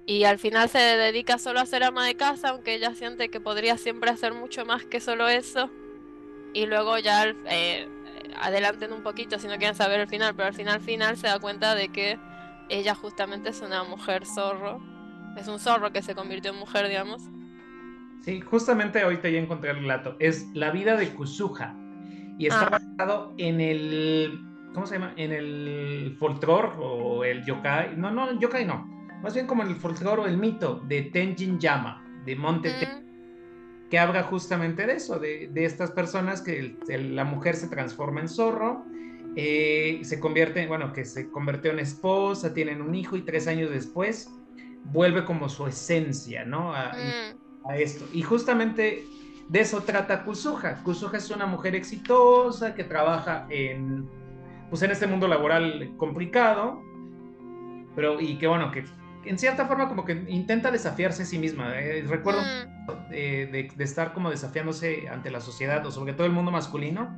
[0.07, 3.41] y al final se dedica solo a ser ama de casa, aunque ella siente que
[3.41, 5.71] podría siempre hacer mucho más que solo eso.
[6.53, 7.89] Y luego ya eh,
[8.39, 11.39] adelanten un poquito si no quieren saber el final, pero al final final se da
[11.39, 12.19] cuenta de que
[12.69, 14.81] ella justamente es una mujer zorro.
[15.37, 17.23] Es un zorro que se convirtió en mujer, digamos.
[18.21, 20.17] Sí, justamente ahorita ya encontré el relato.
[20.19, 21.75] Es La vida de Kusuha.
[22.39, 22.79] Y está Ah.
[22.97, 24.41] basado en el.
[24.73, 25.13] ¿Cómo se llama?
[25.17, 27.97] En el folclore o el yokai.
[27.97, 28.87] No, no, el yokai no.
[29.23, 33.89] Más bien como el folclore o el mito de Tenjin Yama, de Monte Te- Mm,
[33.91, 37.69] que habla justamente de eso, de, de estas personas que el- el- la mujer se
[37.69, 38.85] transforma en zorro,
[39.37, 43.71] eh, se convierte, bueno, que se convirtió en esposa, tienen un hijo y tres años
[43.71, 44.29] después
[44.85, 46.75] vuelve como su esencia, ¿no?
[46.75, 47.69] A, mm.
[47.69, 48.07] a esto.
[48.13, 49.05] Y justamente
[49.49, 50.83] de eso trata Kusuha.
[50.83, 54.09] Kusuha es una mujer exitosa que trabaja en,
[54.71, 56.81] pues en este mundo laboral complicado,
[57.97, 58.85] pero y que bueno, que
[59.25, 61.79] en cierta forma como que intenta desafiarse a sí misma.
[61.81, 66.27] eh, Recuerdo Mm, de, de- de estar como desafiándose ante la sociedad o sobre todo
[66.27, 67.17] el mundo masculino.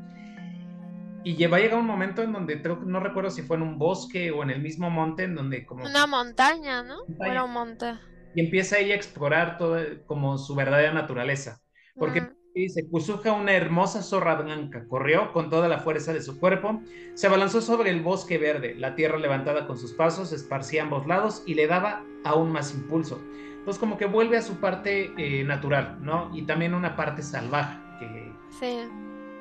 [1.27, 3.79] Y va a llegar un momento en donde creo no recuerdo si fue en un
[3.79, 6.99] bosque o en el mismo monte en donde como Una montaña, ¿no?
[7.01, 7.33] ¿O Montaña.
[7.33, 7.99] era un monte?
[8.35, 11.61] y empieza ella a explorar todo como su verdadera naturaleza.
[11.97, 16.39] Porque Mm, dice, Kusuha, una hermosa zorra blanca, corrió con toda la fuerza de su
[16.39, 16.83] cuerpo,
[17.15, 21.07] se abalanzó sobre el bosque verde, la tierra levantada con sus pasos, esparcía a ambos
[21.07, 23.27] lados y le daba aún más impulso.
[23.59, 26.31] Entonces como que vuelve a su parte eh, natural, ¿no?
[26.35, 28.89] Y también una parte salvaje, que, sí.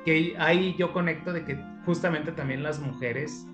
[0.04, 3.46] que ahí yo conecto de que justamente también las mujeres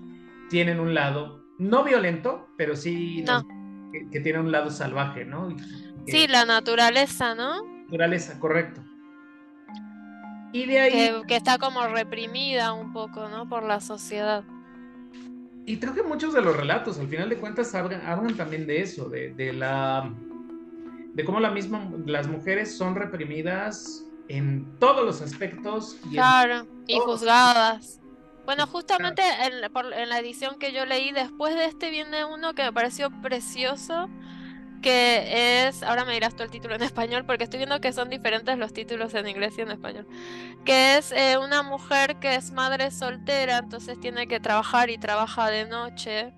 [0.49, 3.45] tienen un lado, no violento, pero sí No.
[3.91, 5.55] que, que tienen un lado salvaje, ¿no?
[5.55, 7.63] Que- Sí, la naturaleza, ¿no?
[7.85, 8.81] naturaleza, correcto.
[10.51, 13.47] Y de ahí, Que, que está como reprimida un poco, ¿no?
[13.47, 14.43] Por la sociedad.
[15.65, 18.81] y creo que muchos de los relatos, al final de cuentas, hablan, hablan también de
[18.81, 20.11] eso, de, de la
[21.13, 26.97] de cómo la misma, las mujeres son reprimidas en todos los aspectos y Claro, y
[26.99, 28.01] juzgadas.
[28.45, 32.25] Bueno, justamente en, la- por- en la edición que yo leí después de este viene
[32.25, 34.11] uno que me pareció precioso,
[34.81, 38.09] que es, ahora me dirás tú el título en español, porque estoy viendo que son
[38.09, 40.07] diferentes los títulos en inglés y en español,
[40.65, 45.49] que es eh, una mujer que es madre soltera, entonces tiene que trabajar y trabaja
[45.49, 46.33] de noche,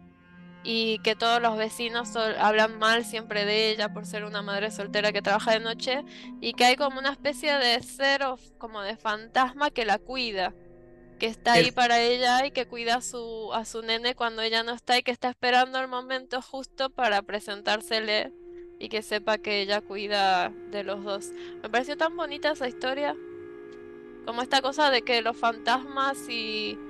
[0.63, 4.71] y que todos los vecinos sol- hablan mal siempre de ella por ser una madre
[4.71, 6.03] soltera que trabaja de noche,
[6.41, 10.55] y que hay como una especie de ser o como de fantasma que la cuida,
[11.17, 14.63] que está ahí para ella y que cuida a su, a su nene cuando ella
[14.63, 18.33] no está y que está esperando el momento justo para presentársele
[18.79, 21.33] y que sepa que ella cuida de los dos.
[21.63, 23.17] Me pareció tan bonita esa historia,
[24.25, 26.81] como esta cosa de que los fantasmas y,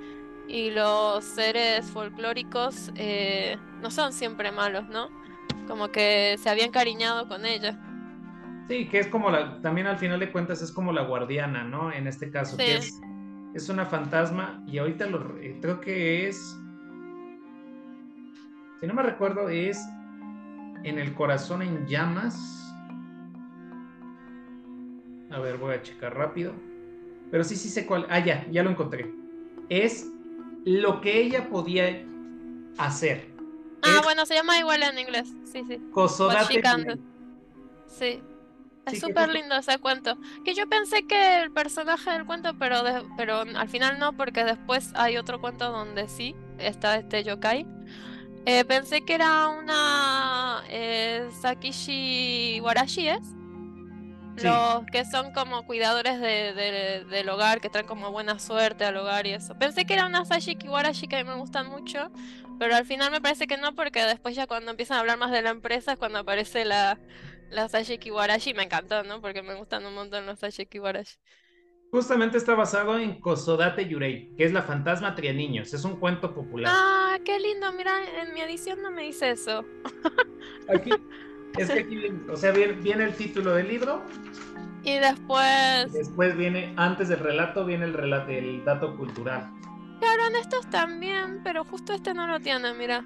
[0.46, 5.12] y los seres folclóricos eh, no son siempre malos, ¿no?
[5.66, 7.78] Como que se había encariñado con ella.
[8.68, 11.92] sí, que es como la, también al final de cuentas es como la guardiana, ¿no?
[11.92, 12.76] En este caso, que Sí.
[12.76, 13.06] es,
[13.56, 16.36] es una fantasma y ahorita lo, eh, creo que es,
[18.80, 19.80] si no me recuerdo, es
[20.84, 22.36] en el corazón en llamas.
[25.30, 26.52] A ver, voy a checar rápido.
[27.30, 28.06] Pero sí, sí sé cuál.
[28.10, 29.10] Ah, ya, ya lo encontré.
[29.70, 30.06] Es
[30.64, 32.04] lo que ella podía
[32.76, 33.26] hacer.
[33.82, 35.34] Ah, Es bueno, se llama igual en inglés.
[35.50, 35.80] Sí, sí.
[36.84, 36.94] Do.
[37.88, 38.20] Sí.
[38.86, 40.16] Es súper lindo ese cuento.
[40.44, 44.44] Que yo pensé que el personaje del cuento, pero, de- pero al final no, porque
[44.44, 47.66] después hay otro cuento donde sí está este yokai.
[48.46, 53.18] Eh, pensé que era una eh, Sakishi Warashi, ¿es?
[54.36, 54.46] Sí.
[54.46, 58.96] Los que son como cuidadores de- de- del hogar, que traen como buena suerte al
[58.98, 59.56] hogar y eso.
[59.58, 62.10] Pensé que era una Sashiki Warashi que a mí me gustan mucho,
[62.58, 65.30] pero al final me parece que no, porque después ya cuando empiezan a hablar más
[65.30, 66.98] de la empresa es cuando aparece la,
[67.50, 68.54] la Sashiki Warashi.
[68.54, 69.20] Me encantó, ¿no?
[69.20, 71.16] Porque me gustan un montón los Sashiki Warashi.
[71.90, 75.72] Justamente está basado en Kosodate Yurei, que es la fantasma trianiños.
[75.72, 76.72] Es un cuento popular.
[76.74, 77.92] Ah, qué lindo, mira,
[78.22, 79.64] en mi edición no me dice eso.
[80.68, 80.90] Aquí,
[81.56, 84.02] es que aquí viene, o sea, viene, viene el título del libro,
[84.82, 89.52] Y después, después viene, antes del relato, viene el relato, el dato cultural.
[90.00, 93.04] Claro, en estos también, pero justo este no lo tiene, mira.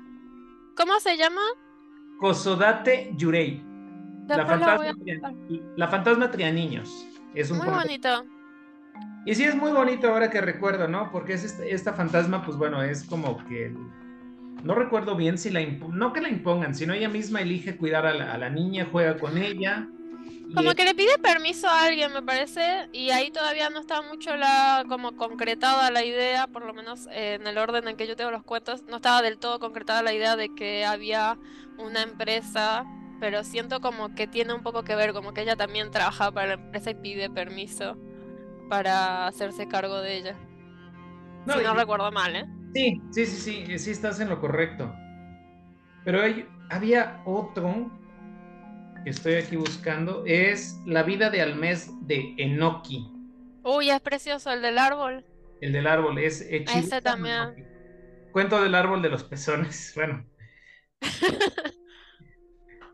[0.76, 1.41] ¿Cómo se llama?
[2.18, 3.62] Kosodate Yurei,
[4.28, 4.95] la fantasma,
[5.76, 7.07] la fantasma trianiños.
[7.34, 8.24] Es un Muy bonito.
[9.26, 11.11] Y sí es muy bonito ahora que recuerdo, ¿no?
[11.12, 13.74] Porque es esta, esta fantasma, pues bueno, es como que
[14.64, 18.14] no recuerdo bien si la no que la impongan, sino ella misma elige cuidar a
[18.14, 19.88] la, a la niña, juega con ella.
[20.55, 24.36] Como que le pide permiso a alguien, me parece, y ahí todavía no está mucho
[24.36, 28.16] la como concretada la idea, por lo menos eh, en el orden en que yo
[28.16, 31.38] tengo los cuentos, no estaba del todo concretada la idea de que había
[31.78, 32.84] una empresa,
[33.20, 36.48] pero siento como que tiene un poco que ver, como que ella también trabaja para
[36.48, 37.96] la empresa y pide permiso
[38.68, 40.36] para hacerse cargo de ella.
[41.46, 42.44] si no recuerdo mal, ¿eh?
[42.74, 44.92] Sí, sí, sí, sí, sí estás en lo correcto.
[46.05, 47.90] Pero hay, había otro
[49.05, 53.07] que estoy aquí buscando, es La vida de Almés de Enoki.
[53.62, 55.24] Uy, es precioso, el del árbol.
[55.61, 57.66] El del árbol, es Ese también.
[58.32, 60.26] Cuento del árbol de los pezones, bueno.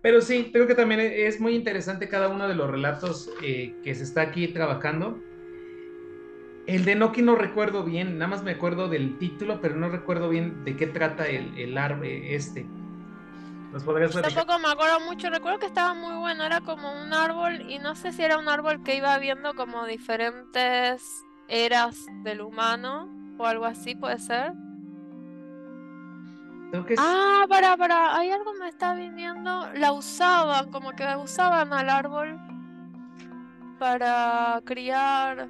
[0.02, 3.94] Pero sí, creo que también es muy interesante cada uno de los relatos eh, que
[3.94, 5.20] se está aquí trabajando.
[6.66, 10.28] El de Noki no recuerdo bien, nada más me acuerdo del título, pero no recuerdo
[10.28, 12.66] bien de qué trata el, el árbol este.
[14.22, 17.94] Tampoco me acuerdo mucho, recuerdo que estaba muy bueno, era como un árbol y no
[17.94, 23.08] sé si era un árbol que iba viendo como diferentes eras del humano
[23.38, 24.52] o algo así, puede ser.
[26.98, 29.72] Ah, para, para, hay algo me está viniendo.
[29.74, 32.38] La usaban, como que usaban al árbol
[33.78, 35.48] para criar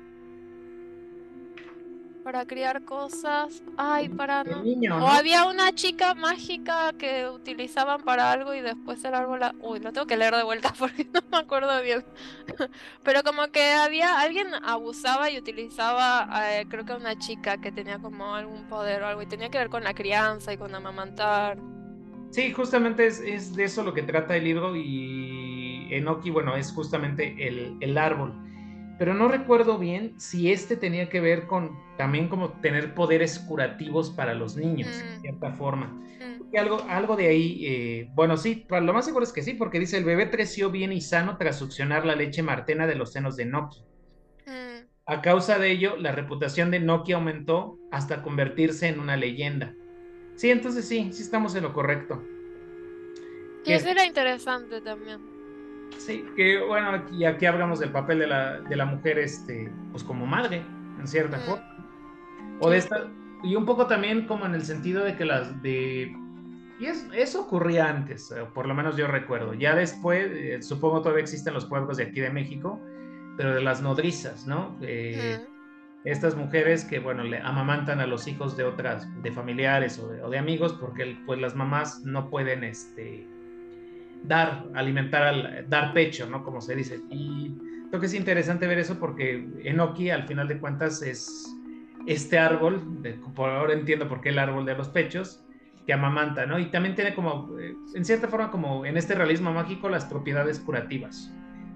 [2.27, 3.63] para criar cosas.
[3.77, 4.61] Ay, para no.
[4.97, 9.43] O había una chica mágica que utilizaban para algo y después el árbol.
[9.61, 12.05] Uy, lo tengo que leer de vuelta porque no me acuerdo bien.
[13.05, 18.01] Pero como que había alguien abusaba y utilizaba, eh, creo que una chica que tenía
[18.01, 21.59] como algún poder o algo y tenía que ver con la crianza y con amamantar.
[22.31, 26.73] Sí, justamente es, es de eso lo que trata el libro y Enoki, bueno, es
[26.73, 28.35] justamente el, el árbol
[28.99, 34.11] pero no recuerdo bien si este tenía que ver con también como tener poderes curativos
[34.11, 35.21] para los niños, de mm.
[35.21, 35.87] cierta forma.
[35.87, 36.57] Mm.
[36.57, 39.99] Algo, algo de ahí, eh, bueno, sí, lo más seguro es que sí, porque dice,
[39.99, 43.45] el bebé creció bien y sano tras succionar la leche martena de los senos de
[43.45, 43.83] Noki.
[44.47, 44.87] Mm.
[45.07, 49.75] A causa de ello, la reputación de Noki aumentó hasta convertirse en una leyenda.
[50.37, 52.23] Sí, entonces sí, sí estamos en lo correcto.
[53.65, 55.36] Que eso era interesante también.
[55.99, 60.05] Sí, que bueno, aquí, aquí hablamos del papel de la, de la mujer, este, pues
[60.05, 60.63] como madre,
[60.99, 61.65] en cierta forma.
[62.61, 63.09] O de esta,
[63.43, 66.15] y un poco también como en el sentido de que las de...
[66.79, 69.55] Y eso ocurría antes, eh, por lo menos yo recuerdo.
[69.55, 72.81] Ya después, eh, supongo todavía existen los pueblos de aquí de México,
[73.37, 74.77] pero de las nodrizas, ¿no?
[74.83, 75.47] Eh,
[76.05, 80.23] estas mujeres que, bueno, le amamantan a los hijos de otras, de familiares o de,
[80.23, 83.27] o de amigos, porque pues las mamás no pueden, este,
[84.25, 86.45] dar, alimentar, al, dar pecho, ¿no?
[86.45, 87.01] Como se dice.
[87.11, 87.57] Y
[87.89, 91.53] creo que es interesante ver eso porque Enoki, al final de cuentas, es
[92.07, 92.83] este árbol,
[93.35, 95.43] por ahora entiendo por qué el árbol de los pechos,
[95.87, 96.59] que amamanta, ¿no?
[96.59, 100.59] Y también tiene como, eh, en cierta forma, como en este realismo mágico, las propiedades
[100.59, 101.33] curativas.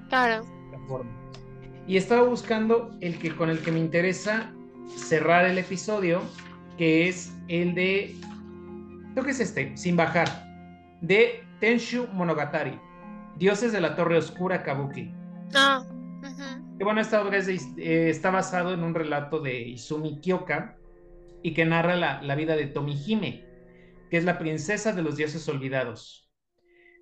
[0.08, 0.44] Claro.
[1.86, 4.52] Y estaba buscando el que con el que me interesa
[4.96, 6.22] cerrar el episodio,
[6.76, 8.16] que es el de,
[9.12, 10.28] creo que es este, sin bajar,
[11.00, 12.78] de Tenshu Monogatari,
[13.36, 15.14] Dioses de la Torre Oscura Kabuki.
[15.54, 15.84] Ah.
[16.78, 20.78] Que bueno, esta obra eh, está basado en un relato de Izumi Kyoka
[21.42, 23.44] y que narra la, vida de Tomihime,
[24.10, 26.30] que es la princesa de los dioses olvidados.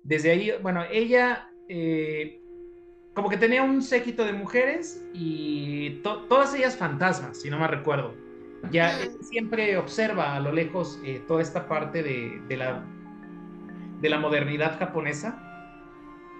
[0.03, 2.41] Desde ahí, bueno, ella eh,
[3.13, 8.13] como que tenía un séquito de mujeres y todas ellas fantasmas, si no me recuerdo.
[8.71, 12.85] Ya siempre observa a lo lejos eh, toda esta parte de la
[13.99, 15.49] de la modernidad japonesa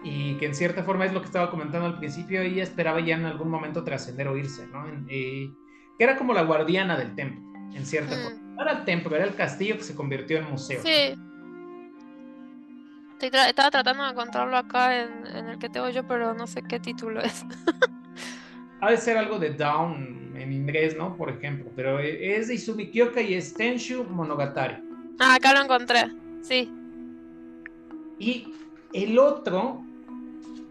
[0.03, 3.15] y que en cierta forma es lo que estaba comentando al principio, ella esperaba ya
[3.15, 4.85] en algún momento trascender o irse, ¿no?
[5.09, 5.51] Eh,
[5.97, 7.41] que era como la guardiana del templo,
[7.73, 8.19] en cierta mm.
[8.19, 8.39] forma.
[8.55, 10.81] No era el templo, era el castillo que se convirtió en museo.
[10.81, 11.15] Sí.
[13.19, 17.21] estaba tratando de encontrarlo acá en, el que tengo yo, pero no sé qué título
[17.21, 17.45] es.
[18.81, 21.17] ha de ser algo de Down en inglés, ¿no?
[21.17, 24.77] Por ejemplo, pero es de Izumi Kyoka y es Tenshu Monogatari.
[25.19, 26.09] Ah, acá lo encontré,
[26.41, 26.73] sí.
[28.19, 28.53] Y
[28.93, 29.81] el otro,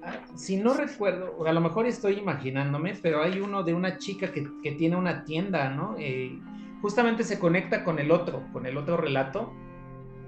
[0.03, 3.97] ah, si no recuerdo, o a lo mejor estoy imaginándome, pero hay uno de una
[3.97, 5.97] chica que, tiene una tienda, ¿no?
[5.99, 6.39] Eh,
[6.83, 9.53] justamente se conecta con el otro, con el otro relato.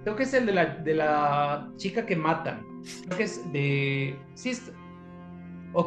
[0.03, 2.65] Creo que es el de la, de la chica que matan.
[3.05, 4.19] Creo que es de...
[4.35, 4.73] Sí, es...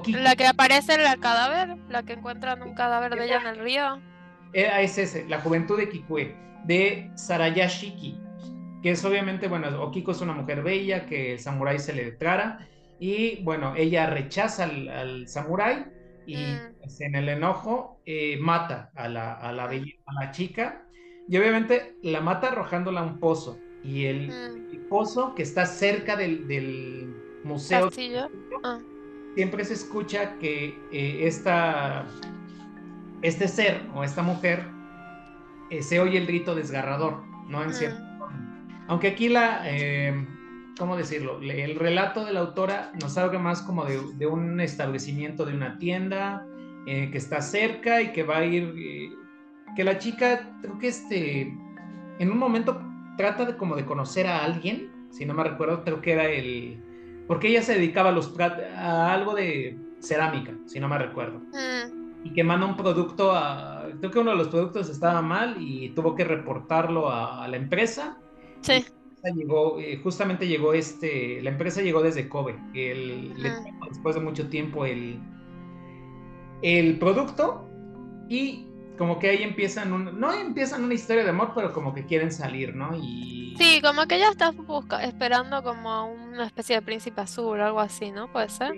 [0.07, 3.59] La que aparece en el cadáver, la que encuentran un cadáver de ella en el
[3.59, 3.99] río.
[4.53, 8.22] Eh, es ese, La Juventud de Kikue, de Sarayashiki
[8.83, 12.67] que es obviamente, bueno, Okiko es una mujer bella que el samurái se le declara
[12.99, 15.85] y bueno, ella rechaza al, samurái
[16.27, 16.79] y mm.
[16.81, 20.85] pues, en el enojo eh, mata a la, a, la a la chica
[21.29, 24.89] y obviamente la mata arrojándola a un pozo y el, mm.
[24.89, 27.15] pozo que está cerca del, del
[27.45, 27.89] museo
[28.63, 28.79] ah.
[29.33, 32.05] siempre se escucha que eh, esta,
[33.21, 34.65] este ser o esta mujer
[35.69, 37.63] eh, se oye el grito desgarrador, ¿no?
[37.63, 37.73] En mm.
[37.73, 38.12] cierto
[38.87, 40.27] aunque aquí la, eh,
[40.77, 41.39] ¿cómo decirlo?
[41.41, 46.45] El relato de la autora nos habla más como de, un establecimiento de una tienda
[46.85, 49.11] eh, que está cerca y que va a ir, eh,
[49.75, 51.41] que la chica, creo que este,
[52.19, 52.81] en un momento
[53.17, 56.81] trata de como de conocer a alguien, si no me recuerdo, creo que era el,
[57.27, 61.39] porque ella se dedicaba a, los, a algo de cerámica, si no me recuerdo.
[61.39, 62.25] Mm.
[62.25, 65.89] Y que manda un producto a, creo que uno de los productos estaba mal y
[65.89, 68.17] tuvo que reportarlo a, la empresa.
[68.63, 68.85] Sí.
[69.35, 73.33] Llegó, eh, justamente llegó este, la empresa llegó desde Kobe, el,
[73.89, 75.17] después de mucho tiempo el,
[76.61, 77.69] el producto
[78.27, 82.05] y como que ahí empiezan un, no empiezan una historia de amor, pero como que
[82.05, 82.95] quieren salir, ¿no?
[82.95, 87.79] Y sí, como que ella está busca, esperando como una especie de príncipe azul, algo
[87.79, 88.31] así, ¿no?
[88.31, 88.73] Puede ser.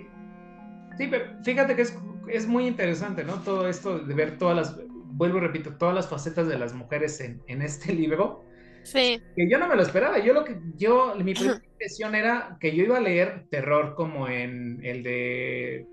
[0.96, 3.34] Sí, pero fíjate que es, es, muy interesante, ¿no?
[3.42, 7.20] Todo esto de ver todas las, vuelvo y repito, todas las facetas de las mujeres
[7.20, 8.44] en, en este libro.
[8.86, 9.20] Sí.
[9.34, 10.20] Que yo no me lo esperaba.
[10.20, 14.28] Yo lo que yo mi primera impresión era que yo iba a leer terror como
[14.28, 15.86] en el de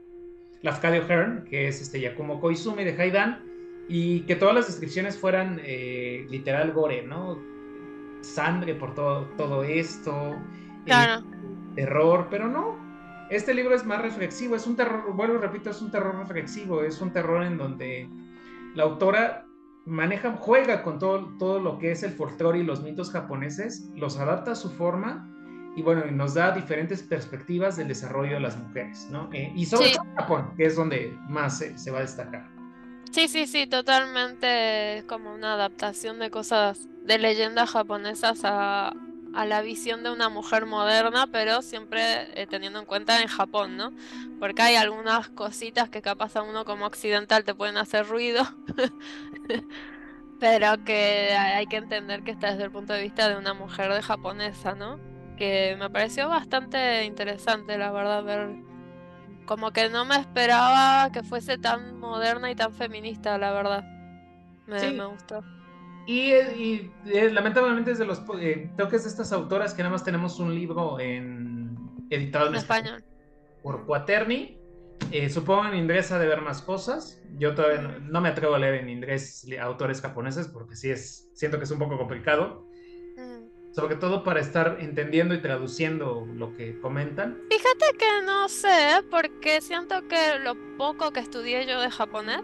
[0.61, 3.43] Lafcadio Hearn, que es este Yakumo Koizumi de Haidan
[3.89, 7.41] y que todas las descripciones fueran eh, literal gore, ¿no?
[8.21, 10.35] Sangre por todo, todo esto,
[10.85, 11.25] claro.
[11.75, 12.77] terror, pero no.
[13.31, 17.01] Este libro es más reflexivo, es un terror, vuelvo repito, es un terror reflexivo, es
[17.01, 18.07] un terror en donde
[18.75, 19.47] la autora
[19.85, 24.17] maneja, juega con todo, todo lo que es el folclore y los mitos japoneses, los
[24.17, 25.29] adapta a su forma
[25.75, 29.29] y bueno, nos da diferentes perspectivas del desarrollo de las mujeres, ¿no?
[29.33, 32.47] Eh, y sobre todo Japón, que es donde más se va a destacar.
[33.11, 38.93] Sí, sí, sí, totalmente como una adaptación de cosas, de leyendas japonesas a,
[39.33, 43.91] la visión de una mujer moderna, pero siempre eh, teniendo en cuenta en Japón, ¿no?
[44.39, 48.43] Porque hay algunas cositas que capaz a uno como occidental te pueden hacer ruido,
[50.39, 53.91] pero que hay que entender que está desde el punto de vista de una mujer
[53.91, 54.99] de japonesa, ¿no?
[55.37, 58.49] Que me pareció bastante interesante, la verdad, ver
[59.45, 63.83] como que no me esperaba que fuese tan moderna y tan feminista, la verdad.
[64.67, 65.43] Me, gustó.
[66.05, 69.83] Y, y eh, lamentablemente es de los eh, creo que es de estas autoras que
[69.83, 71.77] nada más tenemos un libro en
[72.09, 73.03] editado en, español.
[73.61, 74.57] por Quaterni.
[75.11, 77.21] Eh, supongo en inglés ha de ver más cosas.
[77.37, 81.29] Yo todavía no, no, me atrevo a leer en inglés autores japoneses porque sí es
[81.33, 82.65] siento que es un poco complicado
[83.73, 87.39] sobre todo para estar entendiendo y traduciendo lo que comentan.
[87.49, 92.43] Fíjate que no sé, porque siento que lo poco que estudié yo de japonés,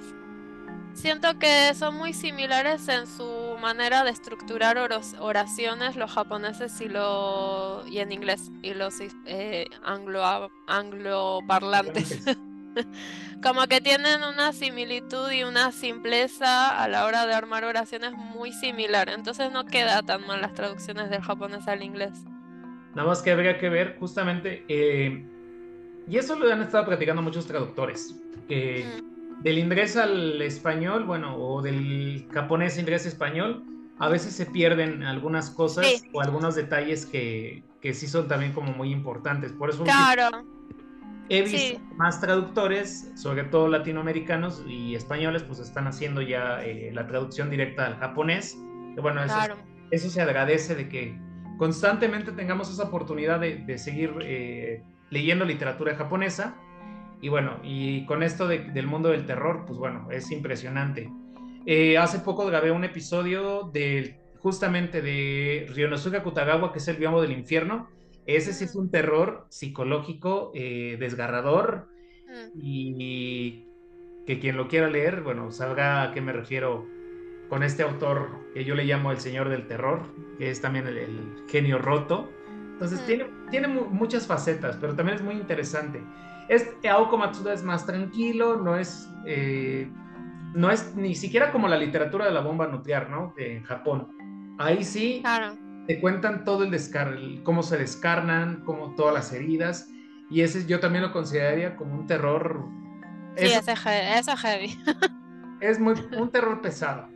[0.94, 3.24] siento que son muy similares en su
[3.60, 4.78] manera de estructurar
[5.20, 8.96] oraciones los japoneses y lo y en inglés y los
[9.26, 12.24] eh, anglo angloparlantes.
[13.44, 18.52] como que tienen una similitud y una simpleza a la hora de armar oraciones muy
[18.52, 19.10] similar.
[19.10, 22.26] Entonces no queda tan mal las traducciones del japonés al inglés.
[22.96, 25.26] Nada más que habría que ver justamente, eh,
[26.08, 28.16] y eso lo han estado platicando muchos traductores,
[28.48, 29.19] que mm.
[29.42, 33.64] Del inglés al español, bueno, o del japonés inglés español,
[34.00, 38.72] a veces se pierden algunas cosas o algunos detalles que, que sí son también como
[38.74, 39.52] muy importantes.
[39.52, 40.46] Por eso claro.
[41.32, 47.06] He visto más traductores, sobre todo latinoamericanos y españoles, pues están haciendo ya eh, la
[47.06, 48.58] traducción directa al japonés.
[49.00, 49.38] bueno, eso,
[49.92, 51.16] eso, se agradece de que
[51.58, 54.82] constantemente tengamos esa oportunidad de, seguir eh,
[55.12, 56.56] leyendo literatura japonesa.
[57.22, 61.12] Y bueno, y con esto del mundo del terror, pues bueno, es impresionante.
[61.66, 67.22] Eh, hace poco grabé un episodio de justamente de Ryonosuke Kutagawa, que es el biombo
[67.22, 67.90] del infierno,
[68.26, 71.88] ese sí es un terror psicológico eh, desgarrador
[72.28, 72.60] mm.
[72.62, 73.66] y
[74.26, 76.86] que quien lo quiera leer, bueno, sabrá a qué me refiero
[77.50, 80.04] con este autor que yo le llamo el señor del terror,
[80.38, 82.30] que es también el, genio roto.
[82.74, 83.06] Entonces mm.
[83.08, 86.04] tiene, tiene muchas facetas, pero también es muy interesante.
[86.50, 89.90] Este Aoko Matsuda es más tranquilo, no es, eh,
[90.54, 93.34] no es ni siquiera como la literatura de la bomba nuclear, ¿no?
[93.38, 94.10] En Japón.
[94.58, 95.56] Ahí sí, claro
[95.90, 99.90] te cuentan todo el descar cómo se descarnan, cómo todas las heridas.
[100.30, 102.64] Y ese yo también lo consideraría como un terror.
[103.36, 104.80] Sí, ese, es heavy.
[105.62, 107.10] es muy un terror pesado.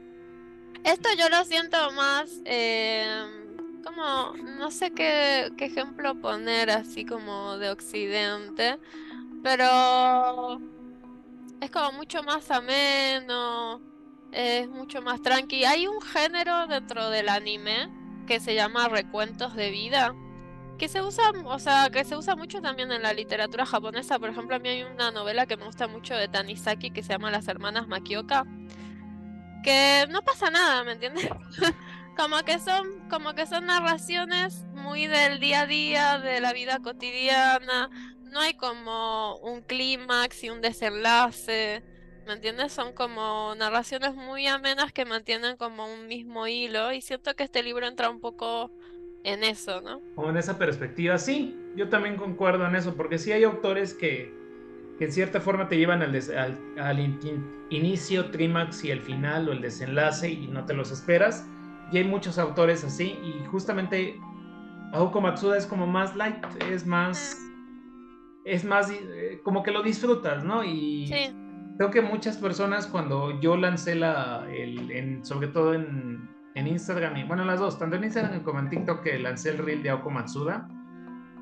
[0.83, 7.59] Esto yo lo siento más em, como, no sé qué, qué ejemplo poner así como
[7.59, 8.79] de Occidente,
[9.43, 10.59] pero
[11.59, 13.81] es como mucho más ameno,
[14.31, 15.65] es mucho más tranqui.
[15.65, 17.89] Hay un género dentro del anime
[18.25, 20.15] que se llama Recuentos de Vida,
[20.77, 24.17] que se usa, o sea, que se usa mucho también en la literatura japonesa.
[24.17, 27.09] Por ejemplo, a mí hay una novela que me gusta mucho de Tanizaki que se
[27.09, 28.45] llama Las hermanas Makioka,
[29.63, 31.29] que no pasa nada, ¿me entiendes?
[32.17, 36.79] como que son como que son narraciones muy del día a día, de la vida
[36.79, 37.89] cotidiana.
[38.33, 41.83] No hay como un clímax y un desenlace.
[42.25, 42.71] ¿Me entiendes?
[42.71, 47.61] Son como narraciones muy amenas que mantienen como un mismo hilo y siento que este
[47.61, 48.71] libro entra un poco
[49.23, 50.01] en eso, ¿no?
[50.15, 54.33] Como en esa perspectiva, sí, yo también concuerdo en eso, porque sí hay autores que,
[54.97, 56.15] que en cierta forma te llevan al,
[56.79, 56.99] al,
[57.69, 61.45] inicio, trímax y el final o el desenlace y no te los esperas.
[61.91, 64.19] Y hay muchos autores así y justamente
[64.93, 67.37] Aoko Matsuda es como más light, es más...
[68.45, 70.63] Es más, eh, como que lo disfrutas, ¿no?
[70.63, 71.33] Y sí
[71.77, 77.23] creo que muchas personas cuando yo lancé la, el, sobre todo en, en, Instagram, y
[77.23, 80.09] bueno, las dos, tanto en Instagram como en TikTok, que lancé el reel de Aoko
[80.09, 80.67] Matsuda,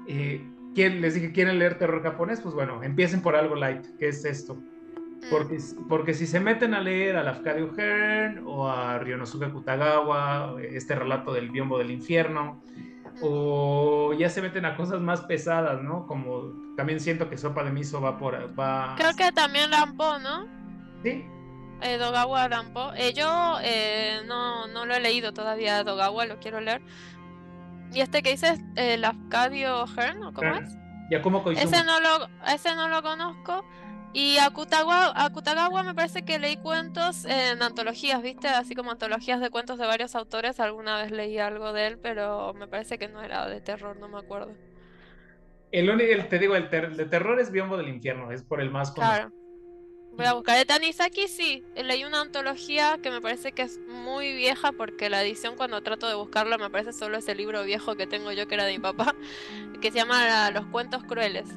[0.07, 2.39] eh, les dije, ¿quieren leer terror japonés?
[2.41, 4.55] Pues bueno, empiecen por algo light, que es esto.
[4.55, 5.29] Mm.
[5.29, 5.57] Porque,
[5.89, 11.33] porque si se meten a leer a Lafcadio Hearn o a Ryonosuke Kutagawa, este relato
[11.33, 12.63] del biombo del infierno,
[13.21, 16.07] o ya se meten a cosas más pesadas, ¿no?
[16.07, 18.35] Como también siento que Sopa de Miso va por...
[18.59, 18.95] Va...
[18.97, 20.47] Creo que también Lampo, ¿no?
[21.03, 21.25] Sí.
[21.81, 22.91] Eh, Dogawa Lampo.
[22.95, 26.81] Eh, yo eh, no, no lo he leído todavía, Dogawa, lo quiero leer.
[27.93, 30.77] Y este que dices, el Afcadio Hearn, ¿o cómo es?
[31.57, 33.65] Ese no lo, ese no lo conozco.
[34.13, 38.49] Y a Kutagawa, me parece que leí cuentos en antologías, ¿viste?
[38.49, 40.59] Así como antologías de cuentos de varios autores.
[40.59, 44.09] Alguna vez leí algo de él, pero me parece que no era de terror, no
[44.09, 44.53] me acuerdo.
[45.71, 48.91] El único, te digo, el, de terror es Biombo del Infierno, es por el más
[48.91, 49.29] conocido.
[49.29, 49.41] Claro.
[50.13, 51.63] Voy a buscar de Tanizaki, sí.
[51.73, 56.09] Leí una antología que me parece que es muy vieja porque la edición cuando trato
[56.09, 58.79] de buscarla me parece solo ese libro viejo que tengo yo que era de mi
[58.79, 59.15] papá,
[59.81, 61.47] que se llama Los Cuentos Crueles.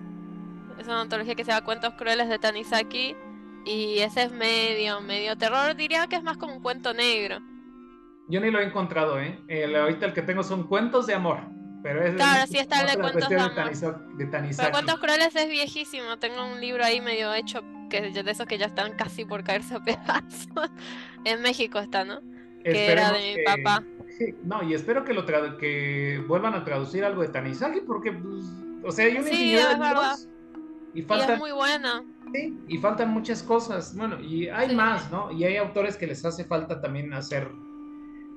[0.78, 3.16] Es una antología que se llama Cuentos Crueles de Tanizaki.
[3.64, 5.74] Y ese es medio, medio terror.
[5.74, 7.38] Diría que es más como un cuento negro.
[8.28, 9.38] Yo ni lo he encontrado, ¿eh?
[9.48, 11.40] El, ahorita el que tengo son cuentos de amor.
[11.82, 13.54] Pero es, claro, sí está el de cuentos de, amor.
[14.16, 14.56] De, Tanizaki.
[14.56, 16.18] Pero Cuentos Crueles es viejísimo.
[16.18, 19.74] Tengo un libro ahí medio hecho que de esos que ya están casi por caerse
[19.74, 20.70] a pedazos.
[21.24, 22.20] en México está, ¿no?
[22.64, 23.84] que era de mi papá.
[24.42, 28.46] no, y espero que lo que vuelvan a traducir algo de Tanizaki porque, pues,
[28.82, 30.16] o sea, yo sí, es verdad.
[30.94, 32.04] Y, faltan, es muy buena.
[32.32, 33.96] Sí, y faltan muchas cosas.
[33.96, 35.30] Bueno, y hay más, ¿no?
[35.32, 37.50] Y hay autores que les hace falta también hacer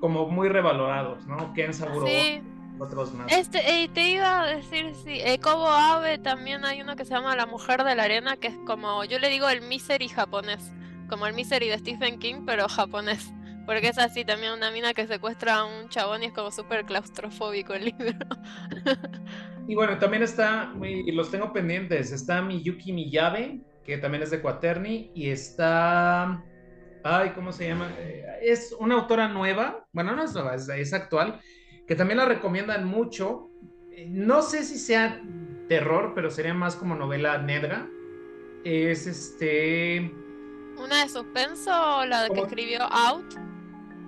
[0.00, 1.52] como muy revalorados, ¿no?
[1.54, 2.40] Ken Saburo, sí.
[2.78, 3.30] otros más.
[3.32, 7.14] Este, eh, te iba a decir, sí, eh, Kobo Abe también hay uno que se
[7.14, 10.72] llama La Mujer de la Arena, que es como, yo le digo el Misery japonés,
[11.08, 13.32] como el Misery de Stephen King, pero japonés.
[13.68, 16.86] Porque es así también una mina que secuestra a un chabón y es como súper
[16.86, 18.16] claustrofóbico el libro.
[19.68, 24.40] Y bueno, también está, y los tengo pendientes, está Miyuki Miyabe, que también es de
[24.40, 26.42] Quaterni, y está,
[27.04, 27.92] ay, ¿cómo se llama?
[27.98, 31.38] Eh, es una autora nueva, bueno, no es nueva, es, actual,
[31.86, 33.50] que también la recomiendan mucho.
[34.06, 35.20] No sé si sea
[35.68, 37.86] terror, pero sería más como novela negra.
[38.64, 40.10] Es este...
[40.82, 43.47] ¿Una de suspenso o la de que escribió Out?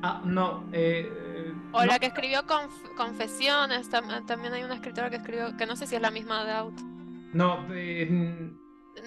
[0.03, 1.31] Ah, no, eh,
[1.73, 2.45] o la que escribió
[2.97, 6.53] Confesiones, también hay una escritora que escribió, que no sé si es la misma de
[6.53, 6.81] Out.
[7.33, 7.65] No,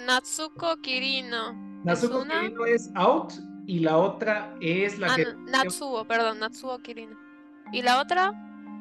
[0.06, 1.54] Natsuko Kirino.
[1.84, 3.34] Natsuko Kirino es Out
[3.68, 5.26] y la otra es la ah, que...
[5.46, 7.18] Natsuo, perdón, Natsuo Kirino.
[7.74, 8.34] ¿Y la otra?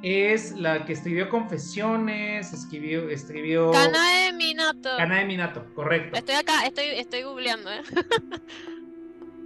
[0.02, 3.08] Es la que escribió Confesiones, escribió...
[3.08, 3.72] escribió...
[3.72, 4.96] Kanae Minato.
[4.96, 6.16] Kanae Minato, correcto.
[6.16, 7.82] Estoy acá, estoy, estoy googleando, ¿eh?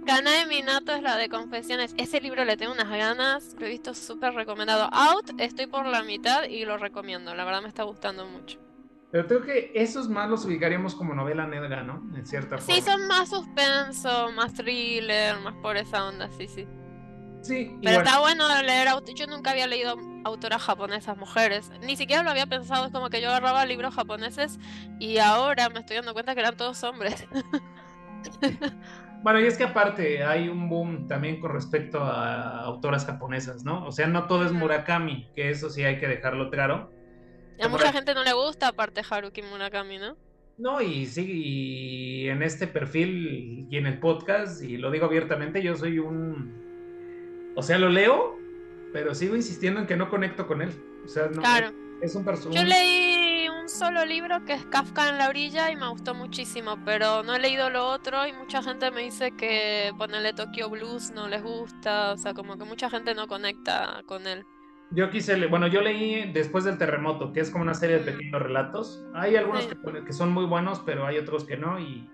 [0.07, 1.93] Cana de Minato es la de confesiones.
[1.97, 3.53] Ese libro le tengo unas ganas.
[3.59, 4.87] Lo he visto súper recomendado.
[4.93, 7.35] Out, estoy por la mitad y lo recomiendo.
[7.35, 8.57] La verdad me está gustando mucho.
[9.11, 12.09] Pero creo que esos más los ubicaríamos como novela negra, ¿no?
[12.15, 12.73] En cierta forma.
[12.73, 16.65] Sí, son más suspenso, más thriller, más por esa onda, sí, sí.
[17.41, 17.77] Sí.
[17.83, 18.87] Pero está bueno leer.
[19.13, 21.69] Yo nunca había leído autoras japonesas mujeres.
[21.81, 22.85] Ni siquiera lo había pensado.
[22.85, 24.57] Es como que yo agarraba libros japoneses
[25.01, 27.27] y ahora me estoy dando cuenta que eran todos hombres.
[29.27, 33.85] Bueno, y es que aparte hay un boom también con respecto a autoras japonesas, ¿no?
[33.85, 36.89] O sea, no todo es Murakami, que eso sí hay que dejarlo claro.
[37.61, 40.15] A mucha gente no le gusta aparte Haruki Murakami, ¿no?
[40.57, 45.61] No, y sí, y en este perfil y en el podcast, y lo digo abiertamente,
[45.61, 47.51] yo soy un...
[47.57, 48.39] O sea, lo leo,
[48.93, 50.69] pero sigo insistiendo en que no conecto con él.
[51.03, 51.73] O sea, no, claro.
[52.01, 52.61] es un personaje.
[52.61, 53.26] Yo leí
[53.67, 57.39] solo libro que es Kafka en la orilla y me gustó muchísimo, pero no he
[57.39, 62.13] leído lo otro y mucha gente me dice que ponerle Tokyo Blues no les gusta,
[62.13, 64.45] o sea, como que mucha gente no conecta con él.
[64.91, 68.41] Yo quise, bueno, yo leí Después del terremoto, que es como una serie de pequeños
[68.41, 69.03] relatos.
[69.13, 72.09] Hay algunos que, son muy buenos, pero hay otros que no y...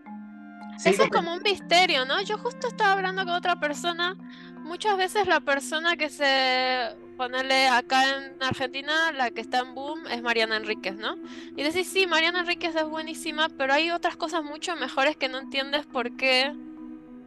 [0.84, 2.19] Eso es como un misterio, ¿no?
[2.23, 4.15] Yo justo estaba hablando con otra persona.
[4.63, 10.07] Muchas veces la persona que se ponerle acá en Argentina, la que está en boom
[10.07, 11.15] es Mariana Enríquez, ¿no?
[11.56, 15.40] Y decís, sí, Mariana Enríquez es buenísima, pero hay otras cosas mucho mejores que no
[15.40, 16.53] entiendes por qué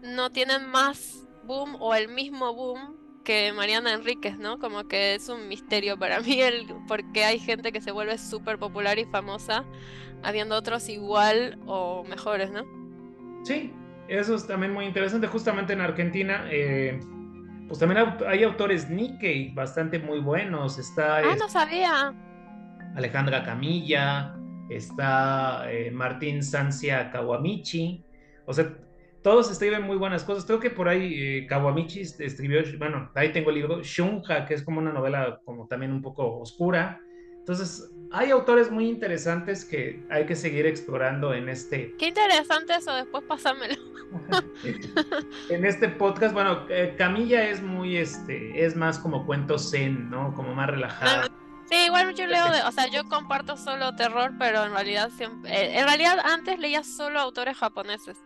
[0.03, 4.59] no tienen más boom o el mismo boom que Mariana Enríquez, ¿no?
[4.59, 8.59] Como que es un misterio para mí el porque hay gente que se vuelve súper
[8.59, 9.65] popular y famosa,
[10.23, 12.65] habiendo otros igual o mejores, ¿no?
[13.45, 13.73] Sí,
[14.09, 15.27] eso es también muy interesante.
[15.27, 17.01] Justamente en Argentina, eh,
[17.69, 20.79] pues también hay autores Nikkei bastante muy buenos.
[20.79, 21.19] Está.
[21.19, 22.15] Ah, no sabía.
[22.95, 24.35] Alejandra Camilla,
[24.71, 28.03] está eh, Martín Sancia Kawamichi.
[28.47, 28.73] O sea,
[29.23, 30.45] todos escriben muy buenas cosas.
[30.45, 34.63] Creo que por ahí eh, Kawamichi escribió, bueno, ahí tengo el libro Shunja, que es
[34.63, 37.01] como una novela como también un poco oscura.
[37.39, 41.95] Entonces, hay autores muy interesantes que hay que seguir explorando en este.
[41.99, 43.77] Qué interesante eso, después pásamelo.
[45.51, 50.35] en este podcast, bueno, eh, Camilla es muy, este, es más como cuento zen, ¿no?
[50.35, 51.29] Como más relajada.
[51.69, 55.51] Sí, igual yo leo, de, o sea, yo comparto solo terror, pero en realidad siempre,
[55.51, 58.19] eh, en realidad antes leía solo autores japoneses.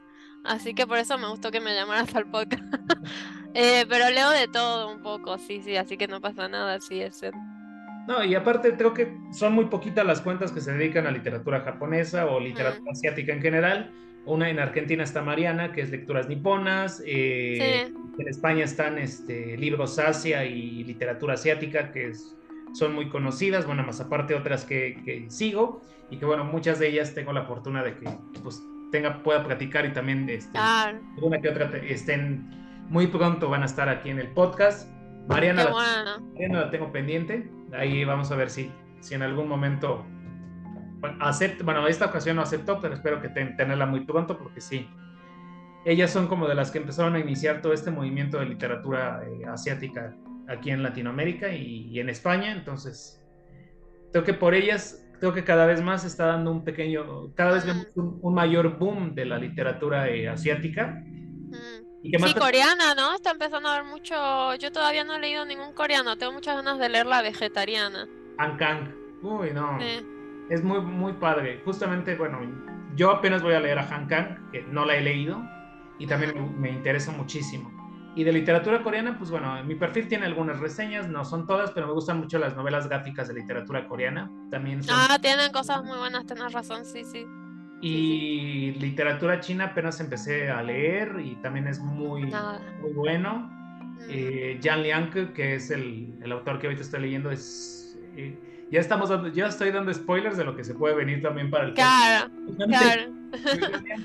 [0.45, 2.63] Así que por eso me gustó que me llamaras al podcast.
[3.55, 7.01] eh, pero leo de todo un poco, sí, sí, así que no pasa nada, sí,
[7.01, 7.23] es
[8.11, 11.61] No, y aparte creo que son muy poquitas las cuentas que se dedican a literatura
[11.61, 13.93] japonesa o literatura asiática en general.
[14.27, 17.01] Una en Argentina está Mariana, que es lecturas niponas.
[17.07, 22.11] Eh, en España están este, libros Asia y literatura asiática, que
[22.73, 23.65] son muy conocidas.
[23.65, 25.81] Bueno, más aparte otras que, que, sigo
[26.11, 28.11] y que bueno, muchas de ellas tengo la fortuna de que
[28.43, 28.61] pues
[28.91, 30.59] tenga, pueda platicar y también este,
[31.23, 32.51] una que otra estén
[32.89, 34.91] muy pronto van a estar aquí en el podcast.
[35.29, 37.60] Mariana, la, Mariana la tengo pendiente.
[37.73, 38.71] Ahí vamos a ver si,
[39.01, 40.05] si en algún momento
[41.01, 44.89] bueno, acepto, bueno, esta ocasión no aceptó, pero espero que tenerla muy pronto porque sí.
[45.85, 49.47] Ellas son como de las que empezaron a iniciar todo este movimiento de literatura eh,
[49.47, 50.15] asiática
[50.47, 53.25] aquí en Latinoamérica y, en España, entonces
[54.13, 57.65] creo que por ellas creo que cada vez más está dando un pequeño, cada vez
[57.65, 61.03] vemos un, mayor boom de la literatura eh, asiática.
[62.03, 63.15] Y sí, coreana, ¿no?
[63.15, 64.55] Está empezando a haber mucho.
[64.55, 68.09] Yo todavía no he leído ningún coreano, tengo muchas ganas de leer la vegetariana.
[68.59, 68.95] Kang.
[69.23, 69.79] Uy, no.
[70.49, 71.61] Es muy, muy padre.
[71.65, 72.41] Justamente, bueno,
[72.97, 75.43] yo apenas voy a leer a Han Kang, que no la he leído,
[75.99, 77.71] y también me, me interesa muchísimo.
[78.17, 81.87] Y de literatura coreana, pues bueno, mi perfil tiene algunas reseñas, no son todas, pero
[81.87, 84.31] me gustan mucho las novelas gráficas de literatura coreana.
[84.51, 87.25] También Ah, tienen cosas muy buenas, tenés razón, sí, sí.
[87.81, 92.23] Y literatura china apenas empecé a leer y también es muy,
[92.81, 93.39] muy bueno.
[93.39, 93.99] Mm.
[94.11, 97.99] Eh, Jan Liang, que es el, el, autor que ahorita estoy leyendo, es...
[98.17, 101.51] Eh, ya estamos dando, ya estoy dando spoilers de lo que se puede venir también
[101.51, 102.31] para el Claro,
[102.69, 103.21] claro.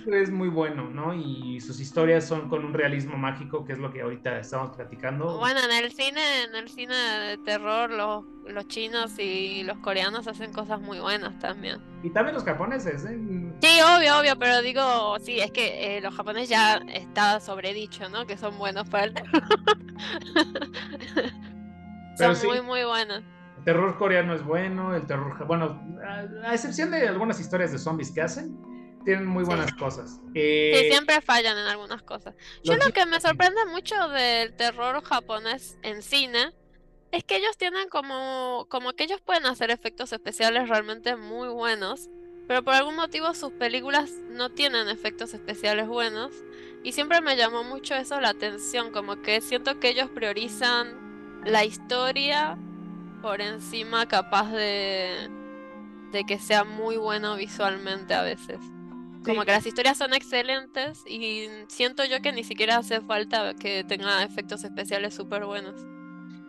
[0.08, 1.14] es muy bueno, ¿no?
[1.14, 5.38] Y sus historias son con un realismo mágico, que es lo que ahorita estamos platicando.
[5.38, 10.28] Bueno, en el cine, en el cine de terror, los, los chinos y los coreanos
[10.28, 11.80] hacen cosas muy buenas también.
[12.02, 13.20] Y también los japoneses, ¿eh?
[13.62, 18.26] Sí, obvio, obvio, pero digo, sí, es que eh, los japoneses ya está sobredicho, ¿no?
[18.26, 19.44] Que son buenos para el terror.
[22.18, 23.24] son muy, muy buenos.
[23.66, 25.82] Terror coreano es bueno, el terror, bueno,
[26.44, 28.56] a excepción de algunas historias de zombies que hacen,
[29.06, 30.20] tienen muy buenas cosas.
[30.34, 32.36] Eh, sí, siempre fallan en algunas cosas.
[32.64, 36.54] Yo lo que me sorprende mucho del terror japonés en cine
[37.12, 42.10] es que ellos tienen como, como que ellos pueden hacer efectos especiales realmente muy buenos,
[42.48, 46.32] pero por algún motivo sus películas no tienen efectos especiales buenos.
[46.84, 51.64] Y siempre me llamó mucho eso la atención, como que siento que ellos priorizan la
[51.64, 52.58] historia
[53.26, 55.32] por encima capaz de,
[56.12, 58.60] de que sea muy bueno visualmente a veces.
[59.26, 63.84] Como que las historias son excelentes y siento yo que ni siquiera hace falta que
[63.84, 65.74] tenga efectos especiales súper buenos.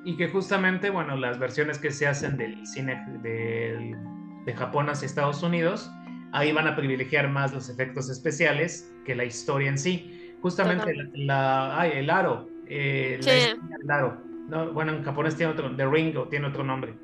[0.05, 3.97] Y que justamente, bueno, las versiones que se hacen del cine de,
[4.45, 5.91] de Japón hacia Estados Unidos,
[6.33, 10.35] ahí van a privilegiar más los efectos especiales que la historia en sí.
[10.43, 14.36] Justamente la, ay, el aro, eh, el aro.
[14.49, 16.95] No, bueno, en japonés tiene otro, The Ring o tiene otro nombre.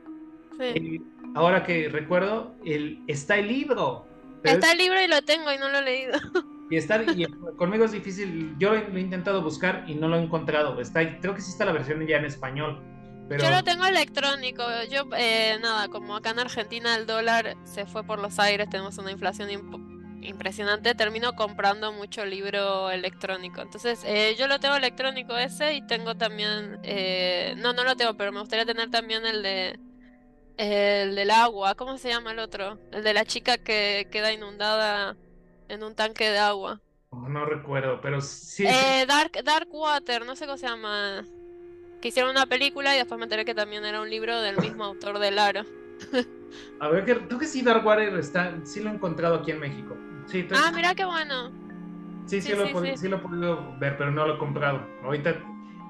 [0.59, 0.65] Sí.
[0.65, 1.01] Eh,
[1.35, 4.07] ahora que recuerdo, el, está el libro
[4.45, 6.19] Está el libro y lo tengo y no lo he leído.
[6.71, 7.27] Y estar y
[7.59, 8.55] conmigo es difícil.
[8.59, 10.81] Yo lo he intentado buscar y no lo he encontrado.
[10.81, 12.81] Está, creo que sí está la versión ya en español.
[13.29, 13.45] Pero...
[13.45, 14.63] Yo lo tengo electrónico.
[14.91, 18.97] Yo, eh, nada, como acá en Argentina el dólar se fue por los aires, tenemos
[18.97, 19.51] una inflación
[20.23, 20.95] impresionante.
[20.95, 23.61] Termino comprando mucho libro electrónico.
[23.61, 26.79] Entonces, eh, yo lo tengo electrónico ese y tengo también.
[26.83, 29.79] Eh, no, no lo tengo, pero me gustaría tener también el de
[30.57, 32.79] el del agua, ¿cómo se llama el otro?
[32.93, 35.17] El de la chica que queda inundada
[35.69, 36.81] en un tanque de agua.
[37.11, 38.65] Oh, no recuerdo, pero sí.
[38.67, 41.25] Eh, Dark, Dark Water, no sé cómo se llama.
[42.01, 44.85] Que hicieron una película y después me enteré que también era un libro del mismo
[44.85, 45.63] autor del Aro.
[46.81, 49.97] A ver, creo que sí, Dark Water está, sí lo he encontrado aquí en México.
[50.27, 51.51] Sí, ah, mira qué bueno.
[52.27, 52.67] Sí, sí, lo,
[52.97, 54.87] sí, lo he podido ver, pero no lo he comprado.
[55.05, 55.35] Ahorita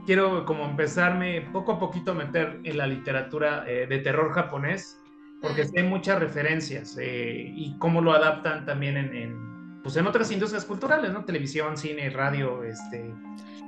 [0.07, 4.99] quiero como empezarme poco a poquito a meter en la literatura eh, de terror japonés,
[5.41, 10.65] porque hay muchas referencias eh, y cómo lo adaptan también en, pues en otras industrias
[10.65, 11.25] culturales, ¿no?
[11.25, 13.15] Televisión, cine, radio, este...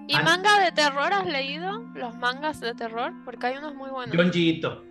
[0.07, 1.83] ¿Y manga de terror has leído?
[1.95, 3.13] ¿Los mangas de terror?
[3.25, 4.15] Porque hay unos muy buenos.
[4.15, 4.85] Junjiito.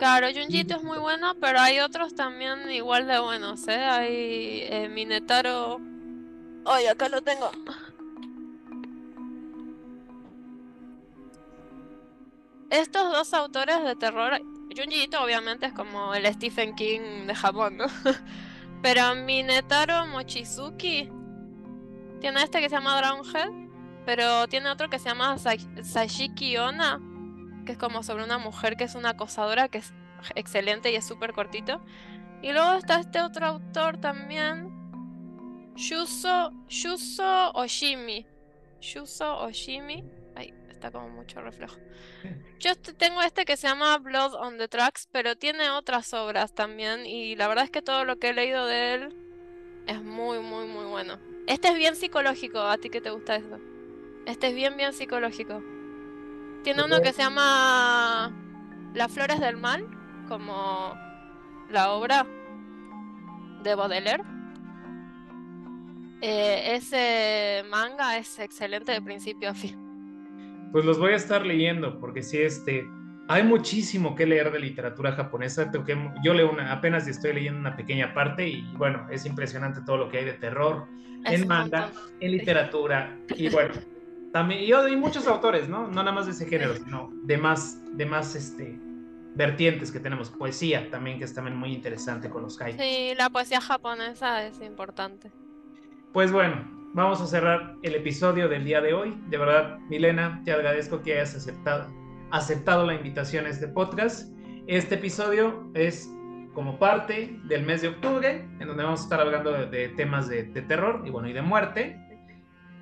[0.00, 3.84] Claro, Junjiito es muy bueno, pero hay otros también igual de buenos, ¿eh?
[3.84, 5.78] Hay eh, Minetaro...
[6.64, 7.50] Oye, acá lo tengo.
[12.70, 14.40] estos dos autores de terror,
[14.74, 17.84] Junji obviamente es como el Stephen King de Japón, ¿no?
[18.82, 21.10] Pero Minetaro Mochizuki
[22.22, 23.50] tiene este que se llama Drownhead,
[24.06, 26.98] pero tiene otro que se llama Sashiki Ona,
[27.64, 29.92] que es como sobre una mujer que es una acosadora, que es
[30.34, 31.80] excelente y es súper cortito.
[32.42, 34.70] Y luego está este otro autor también,
[35.76, 38.26] Yuso, Yuso Oshimi.
[38.80, 40.04] Yuso Oshimi.
[40.34, 41.76] Ay, está como mucho reflejo.
[42.58, 47.06] Yo tengo este que se llama Blood on the Tracks, pero tiene otras obras también
[47.06, 49.16] y la verdad es que todo lo que he leído de él
[49.86, 51.18] es muy, muy, muy bueno.
[51.46, 53.58] Este es bien psicológico, a ti que te gusta eso.
[54.26, 55.62] Este es bien, bien psicológico.
[56.62, 58.32] Tiene uno que se llama
[58.94, 59.86] Las Flores del Mal,
[60.28, 60.94] como
[61.70, 62.26] la obra
[63.62, 64.24] de Baudelaire.
[66.22, 69.90] Eh, ese manga es excelente de principio a fin
[70.72, 72.88] pues los voy a estar leyendo, porque sí, este,
[73.28, 75.70] hay muchísimo que leer de literatura japonesa.
[76.22, 80.08] Yo leo una, apenas estoy leyendo una pequeña parte y bueno, es impresionante todo lo
[80.08, 80.86] que hay de terror
[81.24, 83.74] en manga, en literatura y bueno,
[84.32, 85.86] también yo hay muchos autores, ¿no?
[85.88, 88.78] No nada más de ese género, sino de más, de más, este,
[89.34, 90.30] vertientes que tenemos.
[90.30, 92.76] Poesía también, que es también muy interesante con los kai.
[92.78, 95.30] Sí, la poesía japonesa es importante.
[96.12, 99.16] Pues bueno, vamos a cerrar el episodio del día de hoy.
[99.28, 101.92] De verdad, Milena, te agradezco que hayas aceptado,
[102.30, 104.32] aceptado la invitación a este podcast.
[104.66, 106.08] Este episodio es
[106.54, 110.44] como parte del mes de octubre, en donde vamos a estar hablando de, temas de,
[110.44, 112.09] terror y bueno, y de muerte,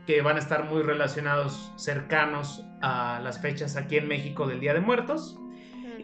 [0.09, 4.72] que van a estar muy relacionados, cercanos a las fechas aquí en México del Día
[4.72, 5.39] de Muertos.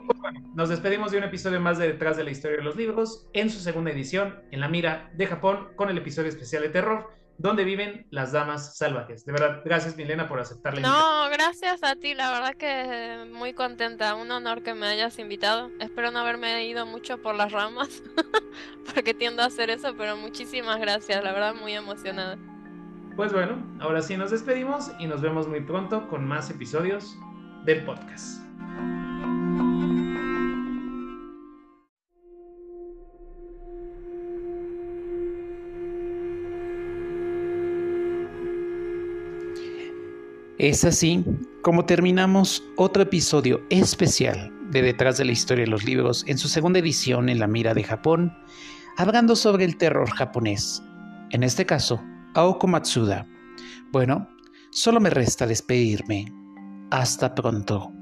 [0.06, 2.76] Pues bueno, nos despedimos de un episodio más de Detrás de la Historia de los
[2.76, 6.68] Libros, en su segunda edición, en la mira de Japón, con el episodio especial de
[6.68, 9.24] terror ¿Dónde viven las damas salvajes?
[9.24, 13.54] De verdad, gracias Milena por aceptar la No, gracias a ti, la verdad que muy
[13.54, 15.70] contenta, un honor que me hayas invitado.
[15.80, 18.02] Espero no haberme ido mucho por las ramas,
[18.94, 22.38] porque tiendo a hacer eso, pero muchísimas gracias, la verdad muy emocionada.
[23.16, 27.16] Pues bueno, ahora sí nos despedimos y nos vemos muy pronto con más episodios
[27.64, 28.40] del podcast.
[40.58, 41.24] Es así
[41.62, 46.48] como terminamos otro episodio especial de Detrás de la Historia de los Libros en su
[46.48, 48.36] segunda edición en la mira de Japón,
[48.96, 50.82] hablando sobre el terror japonés,
[51.30, 52.02] en este caso,
[52.34, 53.28] Aoko Matsuda.
[53.92, 54.28] Bueno,
[54.72, 56.26] solo me resta despedirme.
[56.90, 57.93] Hasta pronto.